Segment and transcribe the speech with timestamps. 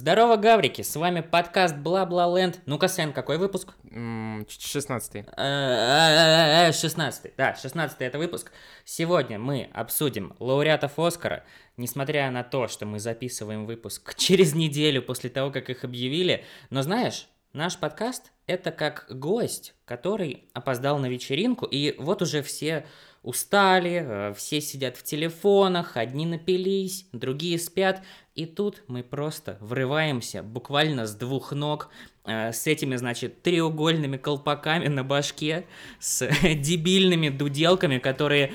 [0.00, 2.60] Здорово, гаврики, с вами подкаст Бла-Бла-Ленд.
[2.64, 3.74] Ну-ка, Сен, какой выпуск?
[3.90, 8.50] М, 16 Э, 16 да, 16 это выпуск.
[8.86, 11.44] Сегодня мы обсудим лауреатов Оскара.
[11.76, 16.46] Несмотря на то, что мы записываем выпуск через неделю после того, как их объявили.
[16.70, 22.86] Но знаешь, наш подкаст— это как гость, который опоздал на вечеринку, и вот уже все
[23.22, 28.02] устали, э, все сидят в телефонах, одни напились, другие спят,
[28.34, 31.90] и тут мы просто врываемся буквально с двух ног,
[32.24, 35.66] э, с этими, значит, треугольными колпаками на башке,
[35.98, 38.54] с дебильными дуделками, которые...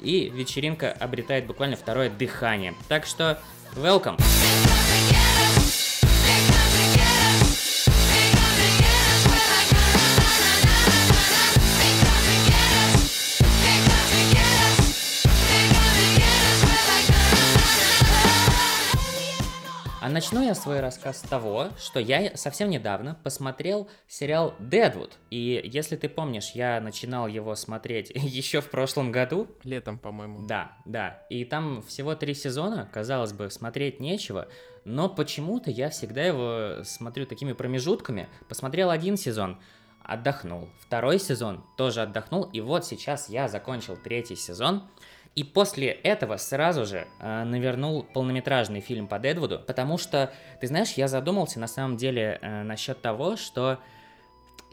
[0.00, 2.74] И вечеринка обретает буквально второе дыхание.
[2.88, 3.40] Так что,
[3.74, 4.20] welcome!
[20.14, 25.18] Начну я свой рассказ с того, что я совсем недавно посмотрел сериал «Дедвуд».
[25.30, 29.48] И если ты помнишь, я начинал его смотреть еще в прошлом году.
[29.64, 30.46] Летом, по-моему.
[30.46, 31.24] Да, да.
[31.30, 34.46] И там всего три сезона, казалось бы, смотреть нечего,
[34.84, 38.28] но почему-то я всегда его смотрю такими промежутками.
[38.48, 39.58] Посмотрел один сезон,
[40.04, 40.68] отдохнул.
[40.78, 42.44] Второй сезон тоже отдохнул.
[42.52, 44.84] И вот сейчас я закончил третий сезон.
[45.34, 50.92] И после этого сразу же э, навернул полнометражный фильм по Дедвуду, потому что, ты знаешь,
[50.92, 53.80] я задумался на самом деле э, насчет того, что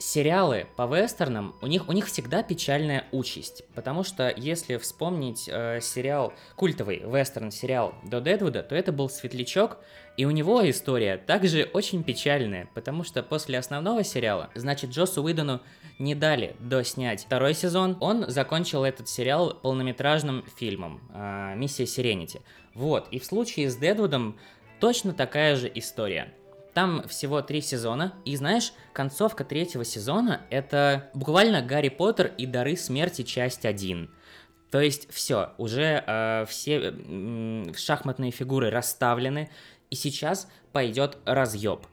[0.02, 5.80] сериалы по вестернам, у них, у них всегда печальная участь, потому что если вспомнить э,
[5.80, 9.78] сериал, культовый вестерн-сериал до Дедвуда, то это был Светлячок,
[10.18, 15.62] и у него история также очень печальная, потому что после основного сериала, значит, Джосу Уидону
[16.00, 22.42] не дали доснять второй сезон, он закончил этот сериал полнометражным фильмом э, «Миссия Сиренити».
[22.74, 24.38] Вот, и в случае с Дедвудом
[24.80, 26.34] точно такая же история.
[26.74, 32.78] Там всего три сезона, и знаешь, концовка третьего сезона это буквально Гарри Поттер и Дары
[32.78, 34.10] Смерти часть 1.
[34.72, 39.50] То есть все, уже э, все э, шахматные фигуры расставлены,
[39.90, 41.86] и сейчас пойдет разъеб.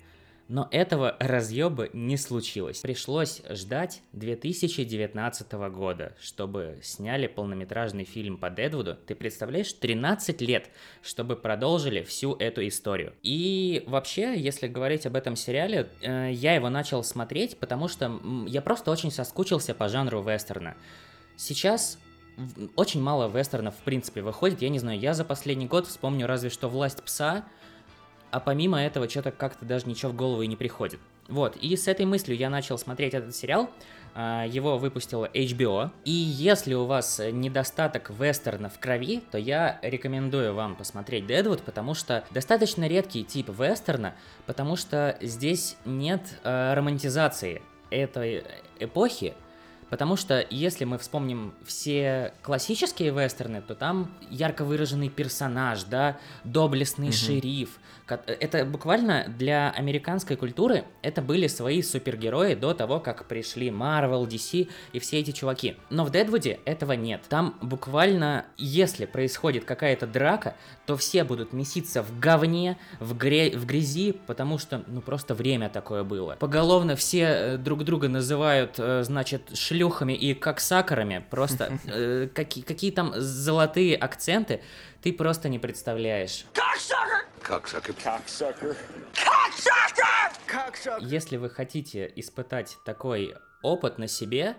[0.49, 2.81] Но этого разъеба не случилось.
[2.81, 8.97] Пришлось ждать 2019 года, чтобы сняли полнометражный фильм по Дедвуду.
[9.07, 10.71] Ты представляешь, 13 лет,
[11.03, 13.13] чтобы продолжили всю эту историю.
[13.23, 18.63] И вообще, если говорить об этом сериале, э, я его начал смотреть, потому что я
[18.63, 20.77] просто очень соскучился по жанру вестерна.
[21.37, 21.99] Сейчас
[22.75, 24.63] очень мало вестернов в принципе выходит.
[24.63, 27.45] Я не знаю, я за последний год вспомню разве что «Власть пса»,
[28.31, 31.01] а помимо этого что-то как-то даже ничего в голову и не приходит.
[31.29, 33.71] Вот, и с этой мыслью я начал смотреть этот сериал,
[34.15, 40.55] а, его выпустила HBO, и если у вас недостаток вестерна в крови, то я рекомендую
[40.55, 44.15] вам посмотреть Дедвуд, потому что достаточно редкий тип вестерна,
[44.47, 48.45] потому что здесь нет э, романтизации этой
[48.81, 49.35] эпохи,
[49.91, 57.09] Потому что если мы вспомним все классические вестерны, то там ярко выраженный персонаж, да, доблестный
[57.09, 57.15] угу.
[57.15, 57.79] шериф.
[58.09, 64.69] Это буквально для американской культуры это были свои супергерои до того, как пришли Marvel, DC
[64.93, 65.77] и все эти чуваки.
[65.91, 67.23] Но в Дедвуде этого нет.
[67.29, 70.55] Там буквально, если происходит какая-то драка,
[70.87, 75.69] то все будут меситься в говне, в, гре в грязи, потому что, ну, просто время
[75.69, 76.37] такое было.
[76.39, 82.29] Поголовно все э, друг друга называют, э, значит, шлюхами шлюхами и как сакарами, просто э,
[82.35, 84.61] какие, какие там золотые акценты,
[85.03, 86.45] ты просто не представляешь.
[91.01, 94.57] Если вы хотите испытать такой опыт на себе,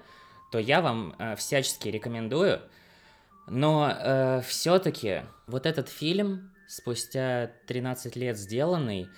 [0.51, 2.61] то я вам э, всячески рекомендую.
[3.47, 9.09] Но э, все-таки вот этот фильм, спустя 13 лет сделанный,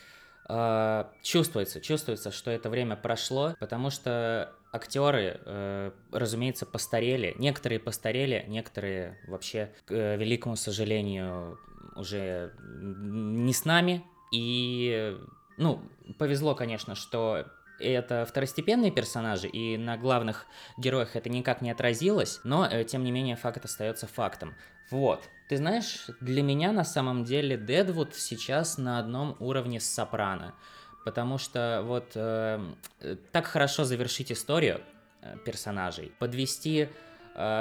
[0.49, 7.35] э, чувствуется, чувствуется, что это время прошло, потому что актеры, э, разумеется, постарели.
[7.37, 11.59] Некоторые постарели, некоторые вообще, к э, великому сожалению,
[11.95, 14.03] уже не с нами.
[14.33, 15.17] И,
[15.57, 15.81] ну,
[16.17, 17.45] повезло, конечно, что
[17.79, 20.45] это второстепенные персонажи, и на главных
[20.77, 24.55] героях это никак не отразилось, но, э, тем не менее, факт остается фактом.
[24.89, 25.23] Вот.
[25.49, 30.53] Ты знаешь, для меня на самом деле Дедвуд сейчас на одном уровне с Сопрано
[31.05, 32.59] потому что вот э,
[33.31, 34.81] так хорошо завершить историю
[35.21, 36.89] э, персонажей, подвести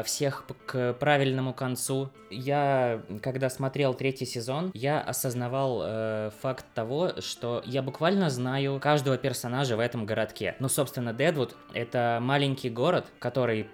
[0.05, 2.11] всех к правильному концу.
[2.31, 9.19] Я, когда смотрел третий сезон, я осознавал э, факт того, что я буквально знаю каждого
[9.19, 10.55] персонажа в этом городке.
[10.61, 13.69] Ну, собственно, Дедвуд— это маленький город, который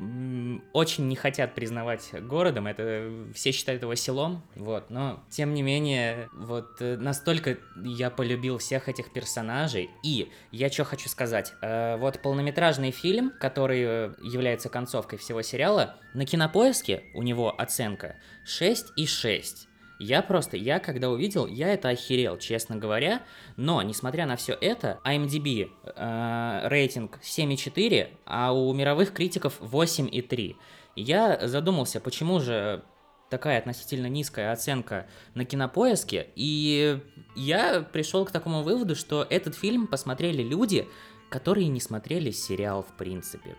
[0.72, 6.28] очень не хотят признавать городом, это все считают его селом, вот, но, тем не менее,
[6.32, 12.20] вот, э, настолько я полюбил всех этих персонажей, и я что хочу сказать, э, вот
[12.22, 18.16] полнометражный фильм, который э, является концовкой всего сериала, на кинопоиске у него оценка
[18.46, 19.66] 6,6.
[19.98, 23.22] Я просто, я когда увидел, я это охерел, честно говоря.
[23.56, 30.56] Но, несмотря на все это, IMDb э, рейтинг 7,4, а у мировых критиков 8,3.
[30.96, 32.82] Я задумался, почему же
[33.30, 37.00] такая относительно низкая оценка на кинопоиске, и
[37.34, 40.86] я пришел к такому выводу, что этот фильм посмотрели люди,
[41.28, 43.56] которые не смотрели сериал в принципе.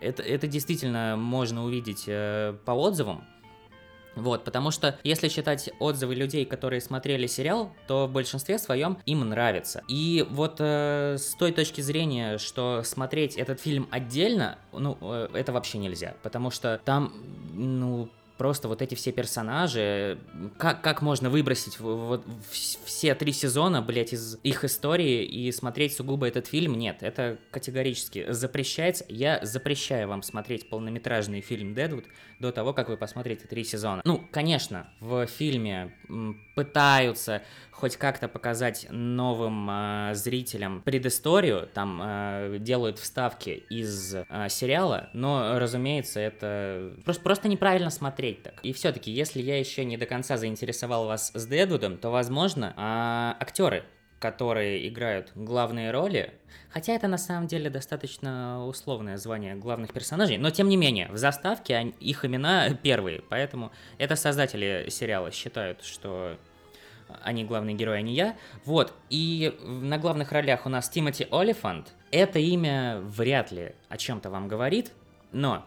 [0.00, 3.24] Это, это действительно можно увидеть э, по отзывам.
[4.16, 9.28] Вот, потому что если считать отзывы людей, которые смотрели сериал, то в большинстве своем им
[9.28, 9.84] нравится.
[9.88, 15.52] И вот э, с той точки зрения, что смотреть этот фильм отдельно, ну, э, это
[15.52, 17.12] вообще нельзя, потому что там,
[17.52, 18.08] ну,
[18.40, 20.18] просто вот эти все персонажи,
[20.56, 26.26] как, как можно выбросить вот все три сезона, блять, из их истории и смотреть сугубо
[26.26, 26.72] этот фильм?
[26.78, 29.04] Нет, это категорически запрещается.
[29.10, 32.06] Я запрещаю вам смотреть полнометражный фильм «Дедвуд»
[32.38, 34.00] до того, как вы посмотрите три сезона.
[34.06, 35.92] Ну, конечно, в фильме
[36.54, 37.42] пытаются
[37.80, 45.58] хоть как-то показать новым э, зрителям предысторию, там э, делают вставки из э, сериала, но,
[45.58, 48.54] разумеется, это просто, просто неправильно смотреть так.
[48.62, 53.42] И все-таки, если я еще не до конца заинтересовал вас с Дедвудом, то, возможно, э,
[53.42, 53.84] актеры
[54.20, 56.34] которые играют главные роли,
[56.68, 61.16] хотя это на самом деле достаточно условное звание главных персонажей, но тем не менее, в
[61.16, 66.36] заставке их имена первые, поэтому это создатели сериала считают, что
[67.22, 68.36] они главные герои, а не я.
[68.64, 71.92] Вот, и на главных ролях у нас Тимоти Олифант.
[72.10, 74.92] Это имя вряд ли о чем-то вам говорит,
[75.32, 75.64] но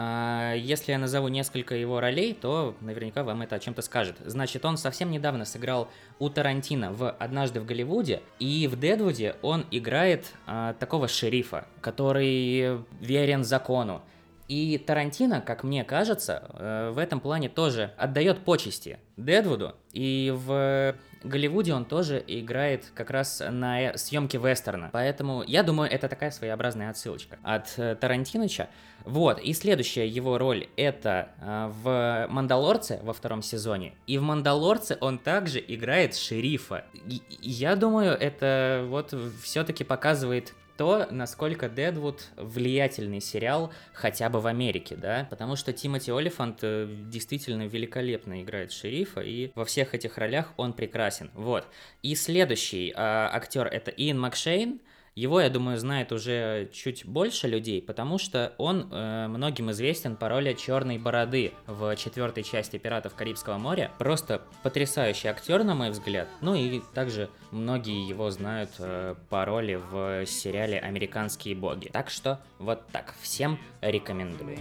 [0.00, 4.14] а если я назову несколько его ролей, то наверняка вам это о чем-то скажет.
[4.24, 5.88] Значит, он совсем недавно сыграл
[6.20, 12.78] у Тарантино в «Однажды в Голливуде», и в «Дедвуде» он играет а, такого шерифа, который
[13.00, 14.00] верен закону.
[14.48, 19.74] И Тарантино, как мне кажется, э, в этом плане тоже отдает почести Дедвуду.
[19.92, 24.88] И в Голливуде он тоже играет как раз на съемке вестерна.
[24.92, 28.68] Поэтому я думаю, это такая своеобразная отсылочка от э, Тарантиныча.
[29.04, 33.94] Вот, и следующая его роль это э, в «Мандалорце» во втором сезоне.
[34.06, 36.84] И в «Мандалорце» он также играет шерифа.
[36.94, 44.46] И я думаю, это вот все-таки показывает то, насколько Дедвуд влиятельный сериал хотя бы в
[44.46, 50.16] Америке, да, потому что Тимоти Олифант э, действительно великолепно играет шерифа, и во всех этих
[50.16, 51.66] ролях он прекрасен, вот.
[52.02, 54.80] И следующий э, актер это Иэн Макшейн,
[55.18, 60.28] его, я думаю, знает уже чуть больше людей, потому что он э, многим известен по
[60.28, 63.90] роли Черной Бороды в четвертой части Пиратов Карибского моря.
[63.98, 66.28] Просто потрясающий актер, на мой взгляд.
[66.40, 71.88] Ну и также многие его знают э, по роли в сериале Американские боги.
[71.88, 73.14] Так что вот так.
[73.20, 74.56] Всем рекомендую.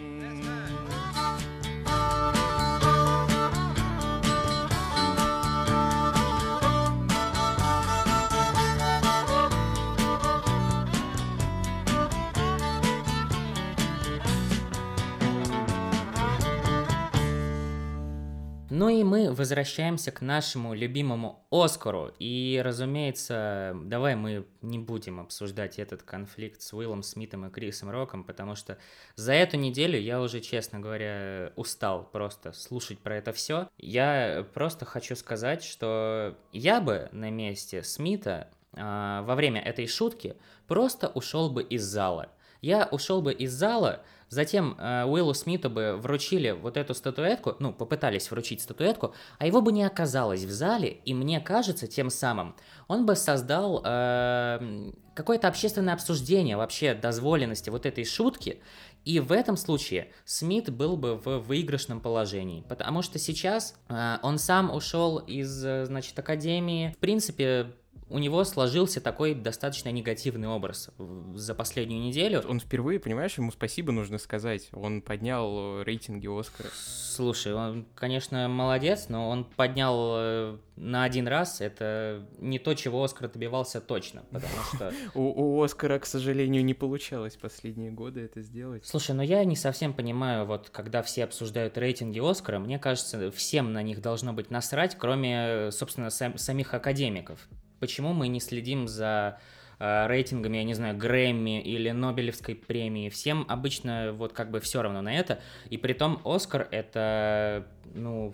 [18.77, 22.13] Ну и мы возвращаемся к нашему любимому Оскару.
[22.19, 28.23] И, разумеется, давай мы не будем обсуждать этот конфликт с Уиллом Смитом и Крисом Роком,
[28.23, 28.77] потому что
[29.15, 33.67] за эту неделю я уже, честно говоря, устал просто слушать про это все.
[33.79, 40.35] Я просто хочу сказать, что я бы на месте Смита э, во время этой шутки
[40.67, 42.29] просто ушел бы из зала.
[42.61, 47.71] Я ушел бы из зала, Затем э, Уиллу Смиту бы вручили вот эту статуэтку, ну,
[47.71, 52.55] попытались вручить статуэтку, а его бы не оказалось в зале, и мне кажется, тем самым
[52.87, 58.61] он бы создал э, какое-то общественное обсуждение вообще дозволенности вот этой шутки,
[59.05, 64.37] и в этом случае Смит был бы в выигрышном положении, потому что сейчас э, он
[64.37, 66.93] сам ушел из, э, значит, академии.
[66.97, 67.71] В принципе,
[68.09, 70.89] у него сложился такой достаточно негативный образ
[71.33, 72.41] за последнюю неделю.
[72.47, 74.69] Он впервые, понимаешь, ему спасибо нужно сказать.
[74.71, 76.69] Он поднял рейтинги Оскара.
[76.73, 81.59] Слушай, он, конечно, молодец, но он поднял э, на один раз.
[81.59, 84.93] Это не то, чего Оскар добивался точно, потому что...
[85.13, 88.85] У Оскара, к сожалению, не получалось последние годы это сделать.
[88.85, 93.73] Слушай, но я не совсем понимаю, вот когда все обсуждают рейтинги Оскара, мне кажется, всем
[93.73, 97.47] на них должно быть насрать, кроме, собственно, самих академиков
[97.79, 99.39] почему мы не следим за
[99.79, 103.09] э, рейтингами, я не знаю, Грэмми или Нобелевской премии.
[103.09, 105.39] Всем обычно вот как бы все равно на это.
[105.69, 108.33] И при том Оскар это, ну,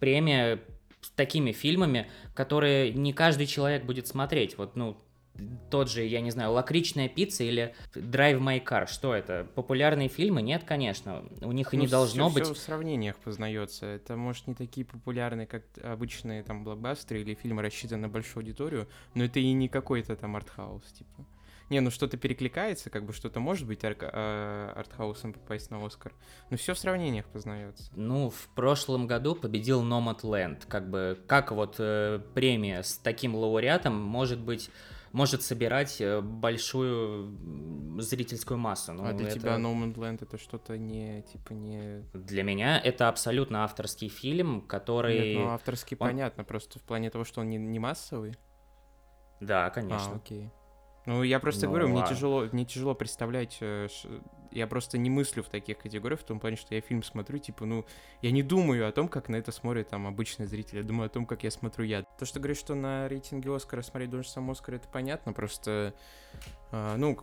[0.00, 0.60] премия
[1.00, 4.56] с такими фильмами, которые не каждый человек будет смотреть.
[4.56, 5.03] Вот, ну,
[5.70, 8.86] тот же, я не знаю, «Лакричная пицца» или «Drive My Car».
[8.86, 9.46] Что это?
[9.54, 10.42] Популярные фильмы?
[10.42, 11.24] Нет, конечно.
[11.40, 12.44] У них и ну, не должно все, быть...
[12.44, 13.86] Все в сравнениях познается.
[13.86, 18.88] Это, может, не такие популярные, как обычные там блокбастеры или фильмы, рассчитанные на большую аудиторию,
[19.14, 21.26] но это и не какой-то там артхаус, типа.
[21.70, 26.12] Не, ну что-то перекликается, как бы что-то может быть ар- а, артхаусом попасть на Оскар.
[26.50, 27.90] Но все в сравнениях познается.
[27.96, 30.64] Ну, в прошлом году победил Nomadland.
[30.68, 34.70] Как бы, как вот э, премия с таким лауреатом может быть
[35.14, 37.38] может собирать э, большую
[38.00, 38.92] зрительскую массу.
[38.92, 39.38] Ну, а для это...
[39.38, 42.00] тебя No Man's Land это что-то не, типа, не...
[42.12, 45.34] Для меня это абсолютно авторский фильм, который...
[45.34, 46.08] Нет, ну авторский он...
[46.08, 48.34] понятно, просто в плане того, что он не, не массовый.
[49.40, 50.14] Да, конечно.
[50.14, 50.50] А, окей.
[51.06, 53.88] Ну, я просто ну, говорю, мне тяжело, мне тяжело представлять, э,
[54.50, 57.66] я просто не мыслю в таких категориях, в том плане, что я фильм смотрю, типа,
[57.66, 57.84] ну,
[58.22, 61.10] я не думаю о том, как на это смотрит там обычный зритель, я думаю о
[61.10, 62.04] том, как я смотрю я.
[62.18, 65.94] То, что говоришь, что на рейтинге Оскара смотреть должен сам Оскар, это понятно, просто,
[66.70, 67.18] э, ну,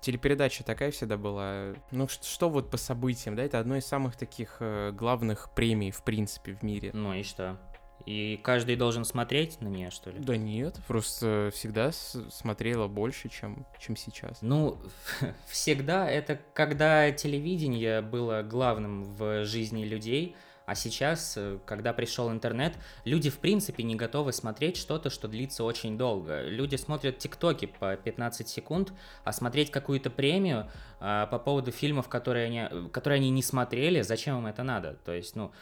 [0.00, 1.74] телепередача такая всегда была.
[1.90, 5.90] Ну, что, что вот по событиям, да, это одно из самых таких э, главных премий,
[5.90, 6.90] в принципе, в мире.
[6.92, 7.58] Ну и что?
[8.06, 10.18] И каждый должен смотреть на нее, что ли?
[10.18, 14.38] Да нет, просто всегда смотрела больше, чем, чем сейчас.
[14.42, 14.78] Ну,
[15.46, 22.74] всегда это когда телевидение было главным в жизни людей, а сейчас, э, когда пришел интернет,
[23.04, 26.42] люди в принципе не готовы смотреть что-то, что длится очень долго.
[26.42, 28.92] Люди смотрят тиктоки по 15 секунд,
[29.24, 34.38] а смотреть какую-то премию а, по поводу фильмов, которые они, которые они не смотрели, зачем
[34.38, 34.94] им это надо?
[35.04, 35.52] То есть, ну,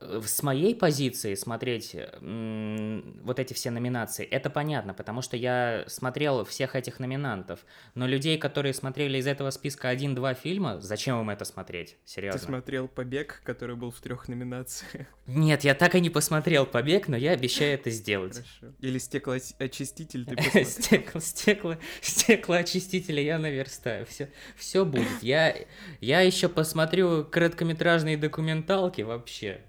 [0.00, 6.74] с моей позиции смотреть вот эти все номинации, это понятно, потому что я смотрел всех
[6.74, 7.60] этих номинантов.
[7.94, 11.96] Но людей, которые смотрели из этого списка один-два фильма, зачем им это смотреть?
[12.04, 12.40] Серьезно.
[12.40, 15.06] Ты смотрел «Побег», который был в трех номинациях?
[15.26, 18.34] Нет, я так и не посмотрел «Побег», но я обещаю это сделать.
[18.34, 18.74] Хорошо.
[18.80, 20.64] Или «Стеклоочиститель» ты посмотрел?
[20.64, 24.06] Стекло, стекло, стеклоочистители я наверстаю.
[24.06, 25.22] Все, все будет.
[25.22, 25.54] Я,
[26.00, 29.60] я еще посмотрю короткометражные документалки вообще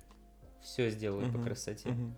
[0.71, 1.37] все сделаю uh-huh.
[1.37, 1.89] по красоте.
[1.89, 2.11] Uh-huh.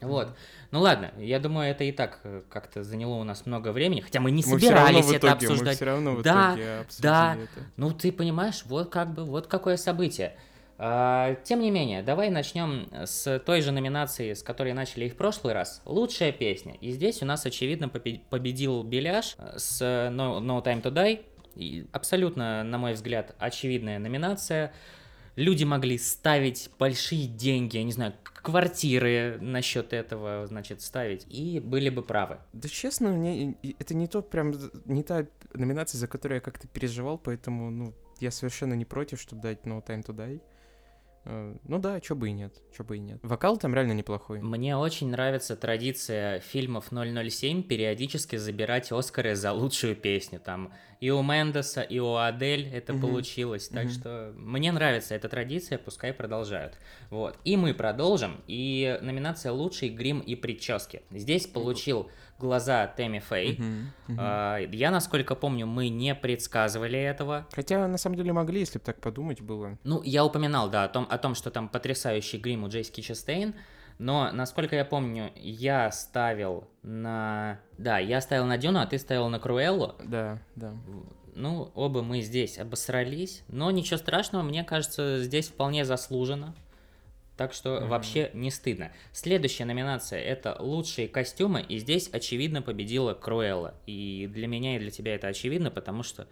[0.00, 0.28] Вот.
[0.70, 4.20] Ну ладно, я думаю, это и так э, как-то заняло у нас много времени, хотя
[4.20, 5.66] мы не мы собирались это итоге, обсуждать.
[5.66, 7.34] Мы все равно в да, итоге да.
[7.34, 7.66] Это.
[7.76, 10.36] Ну ты понимаешь, вот как бы, вот какое событие.
[10.78, 15.16] А, тем не менее, давай начнем с той же номинации, с которой начали и в
[15.16, 15.82] прошлый раз.
[15.84, 16.76] Лучшая песня.
[16.80, 21.22] И здесь у нас, очевидно, победил Беляш с No, no Time to Die.
[21.54, 24.72] И абсолютно, на мой взгляд, очевидная номинация
[25.36, 31.90] люди могли ставить большие деньги, я не знаю, квартиры насчет этого, значит, ставить, и были
[31.90, 32.38] бы правы.
[32.52, 34.54] Да честно, мне это не то прям,
[34.86, 39.42] не та номинация, за которую я как-то переживал, поэтому, ну, я совершенно не против, чтобы
[39.42, 40.40] дать No Time to Die.
[41.24, 43.18] Э, ну да, чё бы и нет, чё бы и нет.
[43.22, 44.40] Вокал там реально неплохой.
[44.40, 50.40] Мне очень нравится традиция фильмов 007 периодически забирать Оскары за лучшую песню.
[50.40, 53.68] Там и у Мендеса, и у Адель это mm получилось.
[53.68, 56.78] Так mm что мне нравится эта традиция, пускай продолжают.
[57.10, 57.38] Вот.
[57.44, 58.42] И мы продолжим.
[58.46, 61.02] И номинация «Лучший грим и прически».
[61.10, 63.58] Здесь получил глаза Тэмми Фэй.
[63.58, 64.74] Uh-huh, uh-huh.
[64.74, 67.46] Я, насколько помню, мы не предсказывали этого.
[67.52, 69.78] Хотя, на самом деле, могли, если бы так подумать было.
[69.84, 73.54] Ну, я упоминал, да, о том, о том что там потрясающий грим у Джейски Честейн.
[73.98, 77.60] Но, насколько я помню, я ставил на...
[77.76, 79.94] Да, я ставил на Дюну, а ты ставил на Круэллу.
[80.02, 80.72] Да, да.
[81.34, 83.42] Ну, оба мы здесь обосрались.
[83.48, 86.54] Но ничего страшного, мне кажется, здесь вполне заслуженно.
[87.40, 87.86] Так что mm-hmm.
[87.86, 88.92] вообще не стыдно.
[89.12, 93.72] Следующая номинация это лучшие костюмы, и здесь очевидно победила Круэлла.
[93.86, 96.28] И для меня и для тебя это очевидно, потому что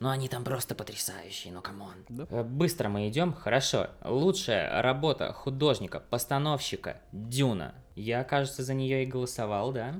[0.00, 1.94] ну они там просто потрясающие, ну come on.
[2.08, 2.26] Да.
[2.30, 3.90] Э, быстро мы идем, хорошо.
[4.04, 7.76] Лучшая работа художника, постановщика Дюна.
[7.94, 9.94] Я, кажется, за нее и голосовал, да?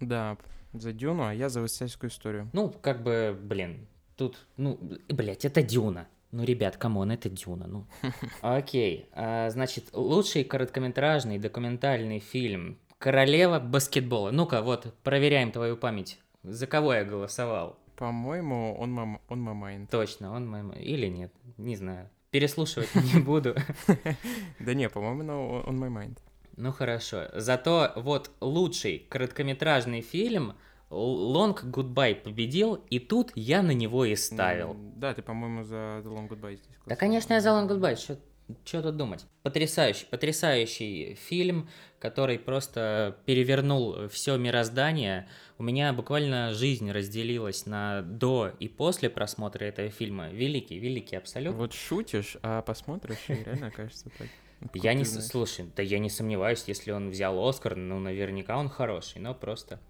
[0.00, 0.38] Да,
[0.72, 2.50] за Дюну, а я за Вестсайдскую историю.
[2.52, 3.86] Ну, как бы, блин,
[4.16, 4.76] тут, ну,
[5.08, 6.08] блядь, это Дюна.
[6.32, 7.86] Ну, ребят, come on, это Дюна, ну.
[8.40, 14.30] Окей, а, значит, лучший короткометражный документальный фильм Королева баскетбола.
[14.30, 16.20] Ну-ка, вот, проверяем твою память.
[16.42, 17.78] За кого я голосовал?
[17.96, 19.22] По-моему, он, мам...
[19.30, 19.86] On My Mind.
[19.86, 20.78] Точно, On My Mind.
[20.82, 22.10] Или нет, не знаю.
[22.30, 23.56] Переслушивать не буду.
[24.58, 26.18] Да не, по-моему, On My Mind.
[26.56, 27.28] Ну хорошо.
[27.32, 30.52] Зато вот лучший короткометражный фильм
[30.90, 34.76] Long Goodbye победил, и тут я на него и ставил.
[34.96, 36.76] Да, ты, по-моему, за The Long Goodbye здесь.
[36.86, 38.18] Да, конечно, я за Long Goodbye.
[38.64, 39.24] Что тут думать?
[39.42, 41.68] Потрясающий, потрясающий фильм,
[41.98, 45.28] который просто перевернул все мироздание.
[45.58, 50.30] У меня буквально жизнь разделилась на до и после просмотра этого фильма.
[50.30, 51.54] Великий, великий абсолют.
[51.54, 54.26] Вот шутишь, а посмотришь, и реально окажется так.
[54.74, 55.04] Я не...
[55.04, 59.80] Слушай, да я не сомневаюсь, если он взял Оскар, ну, наверняка он хороший, но просто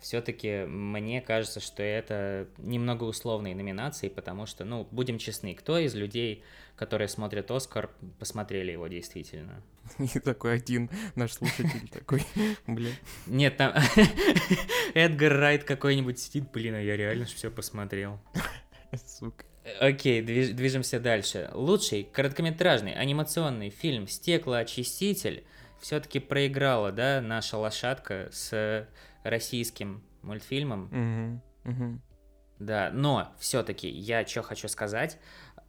[0.00, 5.94] все-таки мне кажется, что это немного условные номинации, потому что, ну, будем честны, кто из
[5.94, 6.42] людей,
[6.76, 9.62] которые смотрят Оскар, посмотрели его действительно?
[9.98, 12.22] И такой один наш слушатель такой,
[12.66, 12.94] блин.
[13.26, 13.74] Нет, там
[14.94, 18.20] Эдгар Райт какой-нибудь сидит, блин, а я реально все посмотрел.
[19.06, 19.44] Сука.
[19.80, 21.50] Окей, движ, движемся дальше.
[21.52, 25.44] Лучший короткометражный анимационный фильм «Стеклоочиститель»
[25.80, 28.88] все-таки проиграла, да, наша лошадка с
[29.24, 31.40] российским мультфильмом.
[31.64, 32.00] Угу, угу.
[32.58, 35.18] Да, но все-таки я что хочу сказать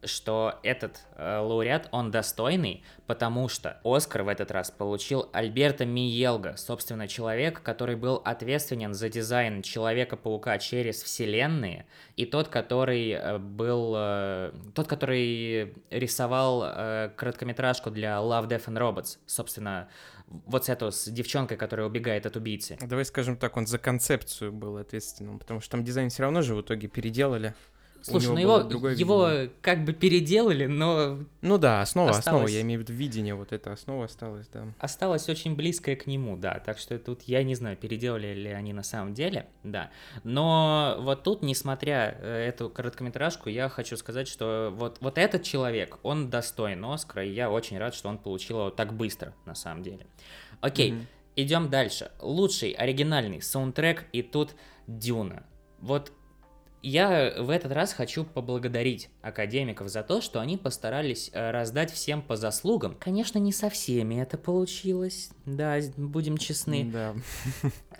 [0.04, 6.56] что этот э, лауреат, он достойный, потому что Оскар в этот раз получил Альберто Миелга,
[6.56, 13.94] собственно, человек, который был ответственен за дизайн Человека-паука через вселенные, и тот, который э, был...
[13.96, 19.88] Э, тот, который рисовал э, короткометражку для Love, Death and Robots, собственно,
[20.30, 22.78] вот с эту, с девчонкой, которая убегает от убийцы.
[22.80, 26.54] Давай скажем так, он за концепцию был ответственным, потому что там дизайн все равно же
[26.54, 27.54] в итоге переделали.
[28.02, 28.58] Слушай, ну его,
[28.90, 31.18] его как бы переделали, но...
[31.42, 32.26] Ну да, основа, осталось...
[32.26, 34.66] основа, я имею в виду видение, вот эта основа осталась, да.
[34.78, 38.72] Осталась очень близкая к нему, да, так что тут я не знаю, переделали ли они
[38.72, 39.90] на самом деле, да.
[40.24, 45.98] Но вот тут, несмотря э, эту короткометражку, я хочу сказать, что вот, вот этот человек,
[46.02, 49.82] он достоин Оскара, и я очень рад, что он получил его так быстро, на самом
[49.82, 50.06] деле.
[50.60, 51.06] Окей, mm-hmm.
[51.36, 52.10] идем дальше.
[52.20, 54.54] Лучший оригинальный саундтрек, и тут
[54.86, 55.44] Дюна.
[55.80, 56.12] Вот
[56.82, 62.22] я в этот раз хочу поблагодарить академиков за то, что они постарались э, раздать всем
[62.22, 62.96] по заслугам.
[62.98, 66.90] Конечно, не со всеми это получилось, да, будем честны.
[66.92, 67.14] Да.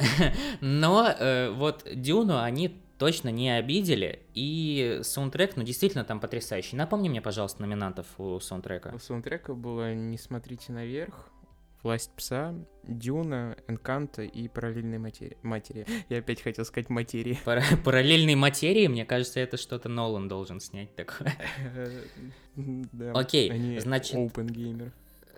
[0.61, 6.77] Но э, вот Дюну они точно не обидели, и саундтрек, ну, действительно там потрясающий.
[6.77, 8.93] Напомни мне, пожалуйста, номинантов у саундтрека.
[8.95, 11.31] У саундтрека было «Не смотрите наверх»,
[11.83, 15.39] Власть пса, Дюна, Энканта и параллельные матери.
[15.43, 15.87] матери.
[16.09, 17.39] Я опять хотел сказать материи.
[17.45, 21.35] Пар параллельные материи, мне кажется, это что-то Нолан должен снять такое.
[23.15, 24.17] Окей, значит...
[24.17, 24.93] Open gamer.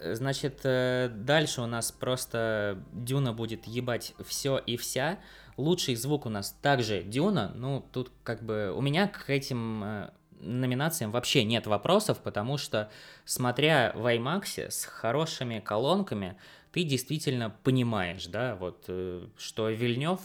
[0.05, 5.21] Значит, э, дальше у нас просто Дюна будет ебать все и вся.
[5.57, 7.53] Лучший звук у нас также Дюна.
[7.55, 10.11] Ну, тут как бы у меня к этим э,
[10.43, 12.91] номинациям вообще нет вопросов, потому что,
[13.25, 16.37] смотря в IMAX с хорошими колонками,
[16.73, 20.21] ты действительно понимаешь, да, вот, э, что Вильнев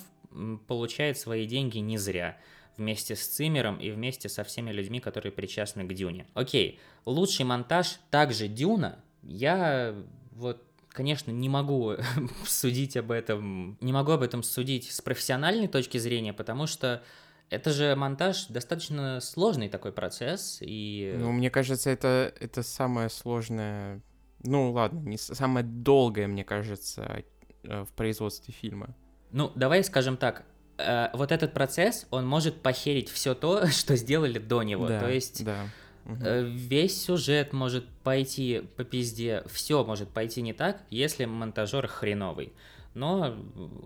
[0.67, 2.37] получает свои деньги не зря
[2.77, 6.27] вместе с Цимером и вместе со всеми людьми, которые причастны к Дюне.
[6.33, 8.99] Окей, лучший монтаж также Дюна.
[9.23, 9.95] Я
[10.31, 10.63] вот
[10.97, 11.93] конечно, не могу
[12.45, 17.03] судить об этом, не могу об этом судить с профессиональной точки зрения, потому что
[17.49, 21.15] это же монтаж достаточно сложный такой процесс, и...
[21.17, 24.01] Ну, мне кажется, это, это самое сложное...
[24.43, 27.23] Ну, ладно, не самое долгое, мне кажется,
[27.63, 28.95] э, в производстве фильма.
[29.31, 30.45] Ну, давай скажем так,
[30.77, 34.87] э, вот этот процесс, он может похерить все то, что сделали до него.
[34.87, 35.67] Да, то есть да.
[36.05, 36.23] Угу.
[36.23, 42.53] Весь сюжет может пойти по пизде, все может пойти не так, если монтажер хреновый.
[42.97, 43.37] Но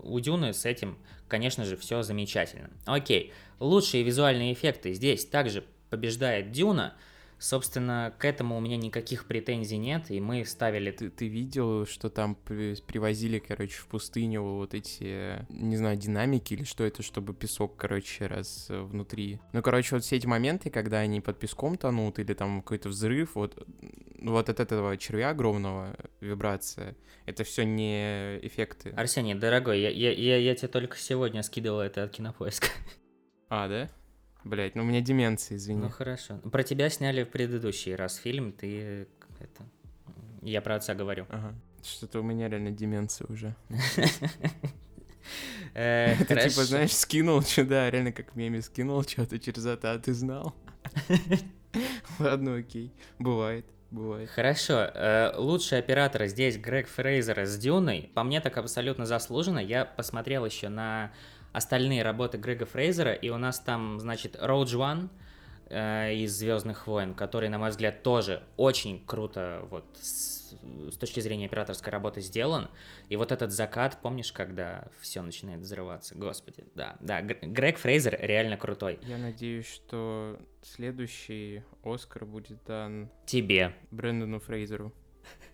[0.02, 0.96] у Дюны с этим,
[1.28, 2.70] конечно же, все замечательно.
[2.86, 6.94] Окей, лучшие визуальные эффекты здесь также побеждает Дюна–
[7.42, 10.92] Собственно, к этому у меня никаких претензий нет, и мы ставили...
[10.92, 16.62] Ты, ты видел, что там привозили, короче, в пустыню вот эти, не знаю, динамики или
[16.62, 19.40] что это, чтобы песок, короче, раз э, внутри.
[19.52, 23.34] Ну, короче, вот все эти моменты, когда они под песком тонут или там какой-то взрыв,
[23.34, 23.66] вот,
[24.20, 26.94] вот от этого червя огромного вибрация,
[27.26, 28.90] это все не эффекты.
[28.90, 32.68] Арсений, дорогой, я, я, я, я тебе только сегодня скидывал это от кинопоиска.
[33.48, 33.90] А, да?
[34.44, 35.80] Блять, ну у меня деменция, извини.
[35.82, 36.38] Ну хорошо.
[36.38, 39.06] Про тебя сняли в предыдущий раз фильм, ты
[39.38, 39.64] это.
[40.42, 41.26] Я про отца говорю.
[41.28, 41.54] Ага.
[41.82, 43.54] Что-то у меня реально деменция уже.
[45.74, 49.98] Э, ты типа, знаешь, скинул, что да, реально как меме скинул что-то через это, а
[49.98, 50.54] ты знал.
[52.18, 53.64] Ладно, окей, бывает.
[53.90, 54.28] бывает.
[54.30, 54.90] Хорошо.
[54.94, 58.10] Э, лучший оператор здесь Грег Фрейзер с Дюной.
[58.14, 59.60] По мне так абсолютно заслуженно.
[59.60, 61.12] Я посмотрел еще на
[61.52, 65.08] остальные работы Грега Фрейзера, и у нас там, значит, Роудж One
[65.66, 70.54] э, из Звездных войн, который, на мой взгляд, тоже очень круто вот с,
[70.90, 72.70] с точки зрения операторской работы сделан.
[73.08, 76.14] И вот этот закат, помнишь, когда все начинает взрываться?
[76.14, 77.20] Господи, да, да.
[77.22, 78.98] Грег Фрейзер реально крутой.
[79.02, 84.92] Я надеюсь, что следующий Оскар будет дан тебе, Брэндону Фрейзеру.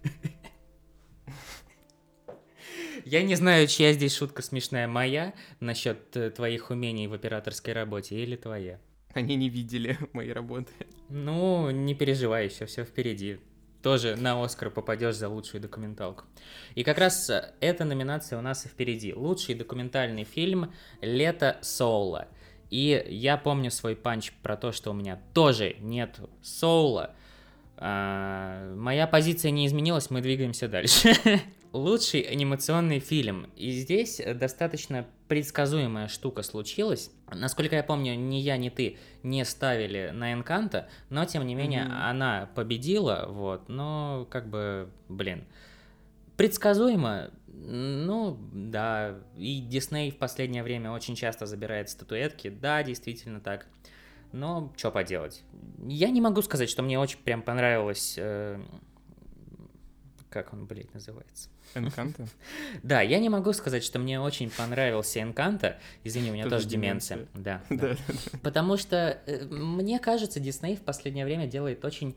[3.04, 8.16] Я не знаю, чья здесь шутка смешная, моя насчет э, твоих умений в операторской работе
[8.16, 8.80] или твоя.
[9.14, 10.72] Они не видели моей работы.
[11.08, 13.38] Ну, не переживай, еще все впереди.
[13.82, 16.24] Тоже на Оскар попадешь за лучшую документалку.
[16.74, 19.14] И как раз э, эта номинация у нас и впереди.
[19.14, 22.28] Лучший документальный фильм «Лето Соула».
[22.70, 27.14] И я помню свой панч про то, что у меня тоже нет Соула.
[27.80, 31.14] А, моя позиция не изменилась, мы двигаемся дальше.
[31.72, 33.50] лучший анимационный фильм.
[33.56, 37.10] И здесь достаточно предсказуемая штука случилась.
[37.30, 41.84] Насколько я помню, ни я, ни ты не ставили на Энканта, но тем не менее
[41.84, 42.10] mm-hmm.
[42.10, 45.44] она победила, вот, но как бы, блин,
[46.36, 53.66] предсказуемо, ну, да, и Дисней в последнее время очень часто забирает статуэтки, да, действительно так.
[54.32, 55.42] Но что поделать?
[55.86, 58.14] Я не могу сказать, что мне очень прям понравилось...
[58.16, 58.60] Э,
[60.30, 61.48] как он, блядь, называется?
[61.74, 62.28] Энканта?
[62.82, 65.78] Да, я не могу сказать, что мне очень понравился Энканта.
[66.04, 67.26] Извини, у меня тоже деменция.
[67.34, 67.62] Да.
[68.42, 72.14] Потому что, э, мне кажется, Дисней в последнее время делает очень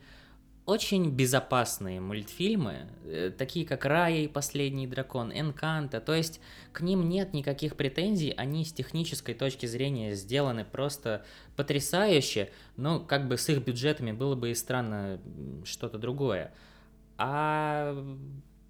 [0.65, 6.39] очень безопасные мультфильмы, э, такие как Рая и Последний Дракон, Энканта, то есть
[6.71, 13.27] к ним нет никаких претензий, они с технической точки зрения сделаны просто потрясающе, но как
[13.27, 15.19] бы с их бюджетами было бы и странно
[15.65, 16.53] что-то другое.
[17.17, 17.95] А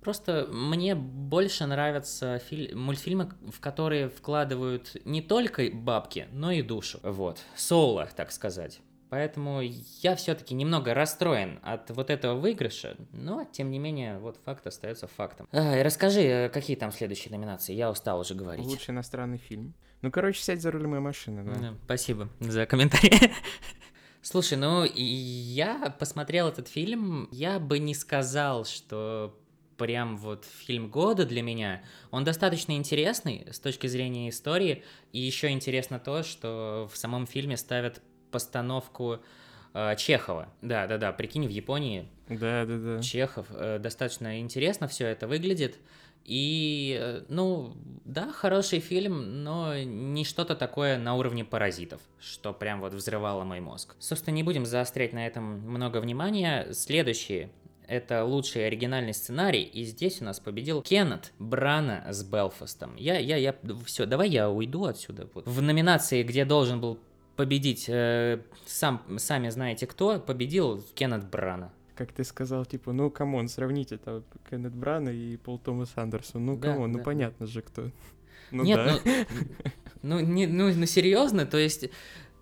[0.01, 6.99] Просто мне больше нравятся филь- мультфильмы, в которые вкладывают не только бабки, но и душу.
[7.03, 7.39] Вот.
[7.55, 8.81] Соло, так сказать.
[9.11, 14.65] Поэтому я все-таки немного расстроен от вот этого выигрыша, но тем не менее, вот факт
[14.65, 15.49] остается фактом.
[15.51, 17.73] А, расскажи, э, какие там следующие номинации?
[17.73, 18.65] Я устал уже говорить.
[18.65, 19.73] Лучший иностранный фильм.
[20.01, 21.59] Ну, короче, сядь за руль моей машины, да?
[21.59, 23.33] да спасибо за комментарий.
[24.21, 29.37] Слушай, ну я посмотрел этот фильм, я бы не сказал, что
[29.75, 31.83] прям вот фильм года для меня.
[32.11, 37.57] Он достаточно интересный с точки зрения истории, и еще интересно то, что в самом фильме
[37.57, 39.19] ставят постановку
[39.73, 40.49] э, Чехова.
[40.61, 42.07] Да, да, да, прикинь, в Японии.
[42.29, 43.01] Да, да, да.
[43.01, 43.47] Чехов.
[43.51, 45.77] Э, достаточно интересно все это выглядит.
[46.23, 47.73] И, э, ну,
[48.05, 53.59] да, хороший фильм, но не что-то такое на уровне паразитов, что прям вот взрывало мой
[53.59, 53.95] мозг.
[53.99, 56.67] Собственно, не будем заострять на этом много внимания.
[56.73, 57.49] Следующие
[57.91, 62.95] это лучший оригинальный сценарий, и здесь у нас победил Кеннет Брана с Белфастом.
[62.95, 63.53] Я, я, я,
[63.85, 65.27] все, давай я уйду отсюда.
[65.33, 66.99] В номинации, где должен был
[67.35, 71.71] победить э, сам, сами знаете кто, победил Кеннет Брана.
[71.95, 76.45] Как ты сказал, типа, ну, come on, сравните это Кеннет Брана и Пол Томас Андерсон.
[76.45, 77.51] Ну, да, come on, ну, да, ну, понятно да.
[77.51, 77.89] же, кто.
[78.53, 78.99] Ну, Нет, да.
[80.01, 81.89] ну, ну, не, ну, ну, серьезно, то есть,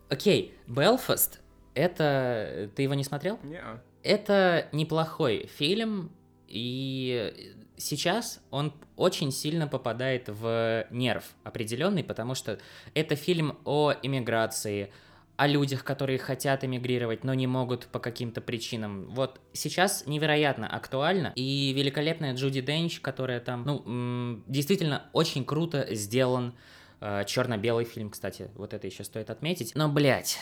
[0.10, 1.40] окей, Белфаст,
[1.76, 2.72] это...
[2.76, 3.38] Ты его не смотрел?
[3.44, 3.64] Нет.
[4.02, 6.12] Это неплохой фильм,
[6.48, 12.60] и сейчас он очень сильно попадает в нерв определенный, потому что
[12.94, 14.92] это фильм о иммиграции,
[15.38, 19.08] о людях, которые хотят эмигрировать, но не могут по каким-то причинам.
[19.10, 26.56] Вот сейчас невероятно актуально, и великолепная Джуди Денч, которая там, ну, действительно очень круто сделан,
[27.00, 29.72] э, черно-белый фильм, кстати, вот это еще стоит отметить.
[29.76, 30.38] Но, блядь,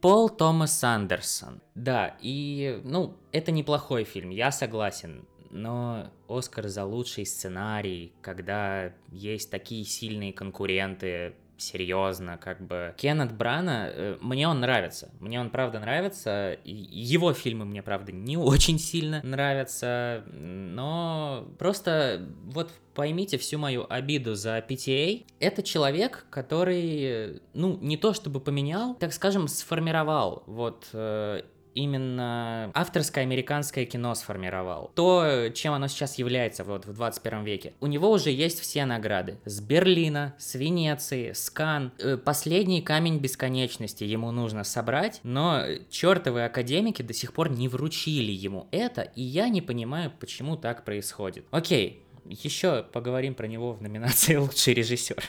[0.00, 1.60] Пол Томас Андерсон.
[1.74, 5.26] Да, и, ну, это неплохой фильм, я согласен.
[5.50, 12.94] Но Оскар за лучший сценарий, когда есть такие сильные конкуренты, серьезно, как бы.
[12.96, 15.10] Кеннет Брана, э, мне он нравится.
[15.20, 16.58] Мне он правда нравится.
[16.64, 20.24] Его фильмы мне, правда, не очень сильно нравятся.
[20.32, 25.24] Но просто вот поймите всю мою обиду за PTA.
[25.40, 31.42] Это человек, который, ну, не то чтобы поменял, так скажем, сформировал вот э,
[31.76, 34.90] именно авторское американское кино сформировал.
[34.94, 37.74] То, чем оно сейчас является вот в 21 веке.
[37.80, 39.38] У него уже есть все награды.
[39.44, 41.92] С Берлина, с Венеции, с Кан.
[41.98, 48.32] Э, последний камень бесконечности ему нужно собрать, но чертовы академики до сих пор не вручили
[48.32, 51.44] ему это, и я не понимаю, почему так происходит.
[51.50, 55.22] Окей, еще поговорим про него в номинации «Лучший режиссер».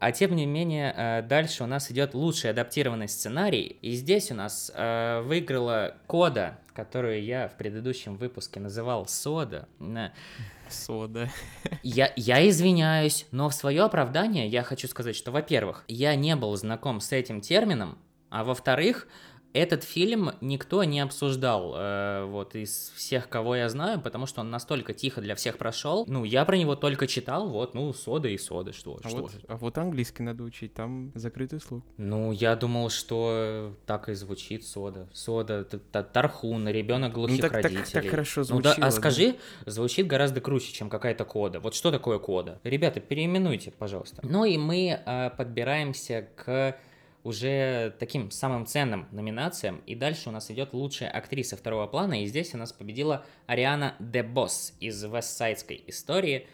[0.00, 3.78] А тем не менее, э, дальше у нас идет лучший адаптированный сценарий.
[3.82, 9.68] И здесь у нас э, выиграла Кода, которую я в предыдущем выпуске называл сода.
[10.68, 11.28] Сода.
[11.82, 16.54] Я, я извиняюсь, но в свое оправдание я хочу сказать, что, во-первых, я не был
[16.56, 17.96] знаком с этим термином,
[18.28, 19.08] а во-вторых,
[19.52, 24.50] этот фильм никто не обсуждал, э, вот, из всех, кого я знаю, потому что он
[24.50, 26.04] настолько тихо для всех прошел.
[26.06, 29.32] Ну, я про него только читал, вот, ну, сода и сода, что, а что вот,
[29.48, 31.82] А вот английский надо учить, там закрытый слух.
[31.96, 35.08] Ну, я думал, что так и звучит сода.
[35.12, 37.84] Сода, тархун, ребенок глухих ну, так, родителей.
[37.84, 38.76] Так, так хорошо звучит.
[38.76, 39.72] Ну, да, а скажи, да?
[39.72, 41.60] звучит гораздо круче, чем какая-то кода.
[41.60, 42.60] Вот что такое кода?
[42.64, 44.20] Ребята, переименуйте, пожалуйста.
[44.22, 46.76] Ну и мы э, подбираемся к
[47.28, 49.82] уже таким самым ценным номинациям.
[49.86, 52.22] И дальше у нас идет лучшая актриса второго плана.
[52.22, 56.46] И здесь у нас победила Ариана Дебос из Вестсайдской истории.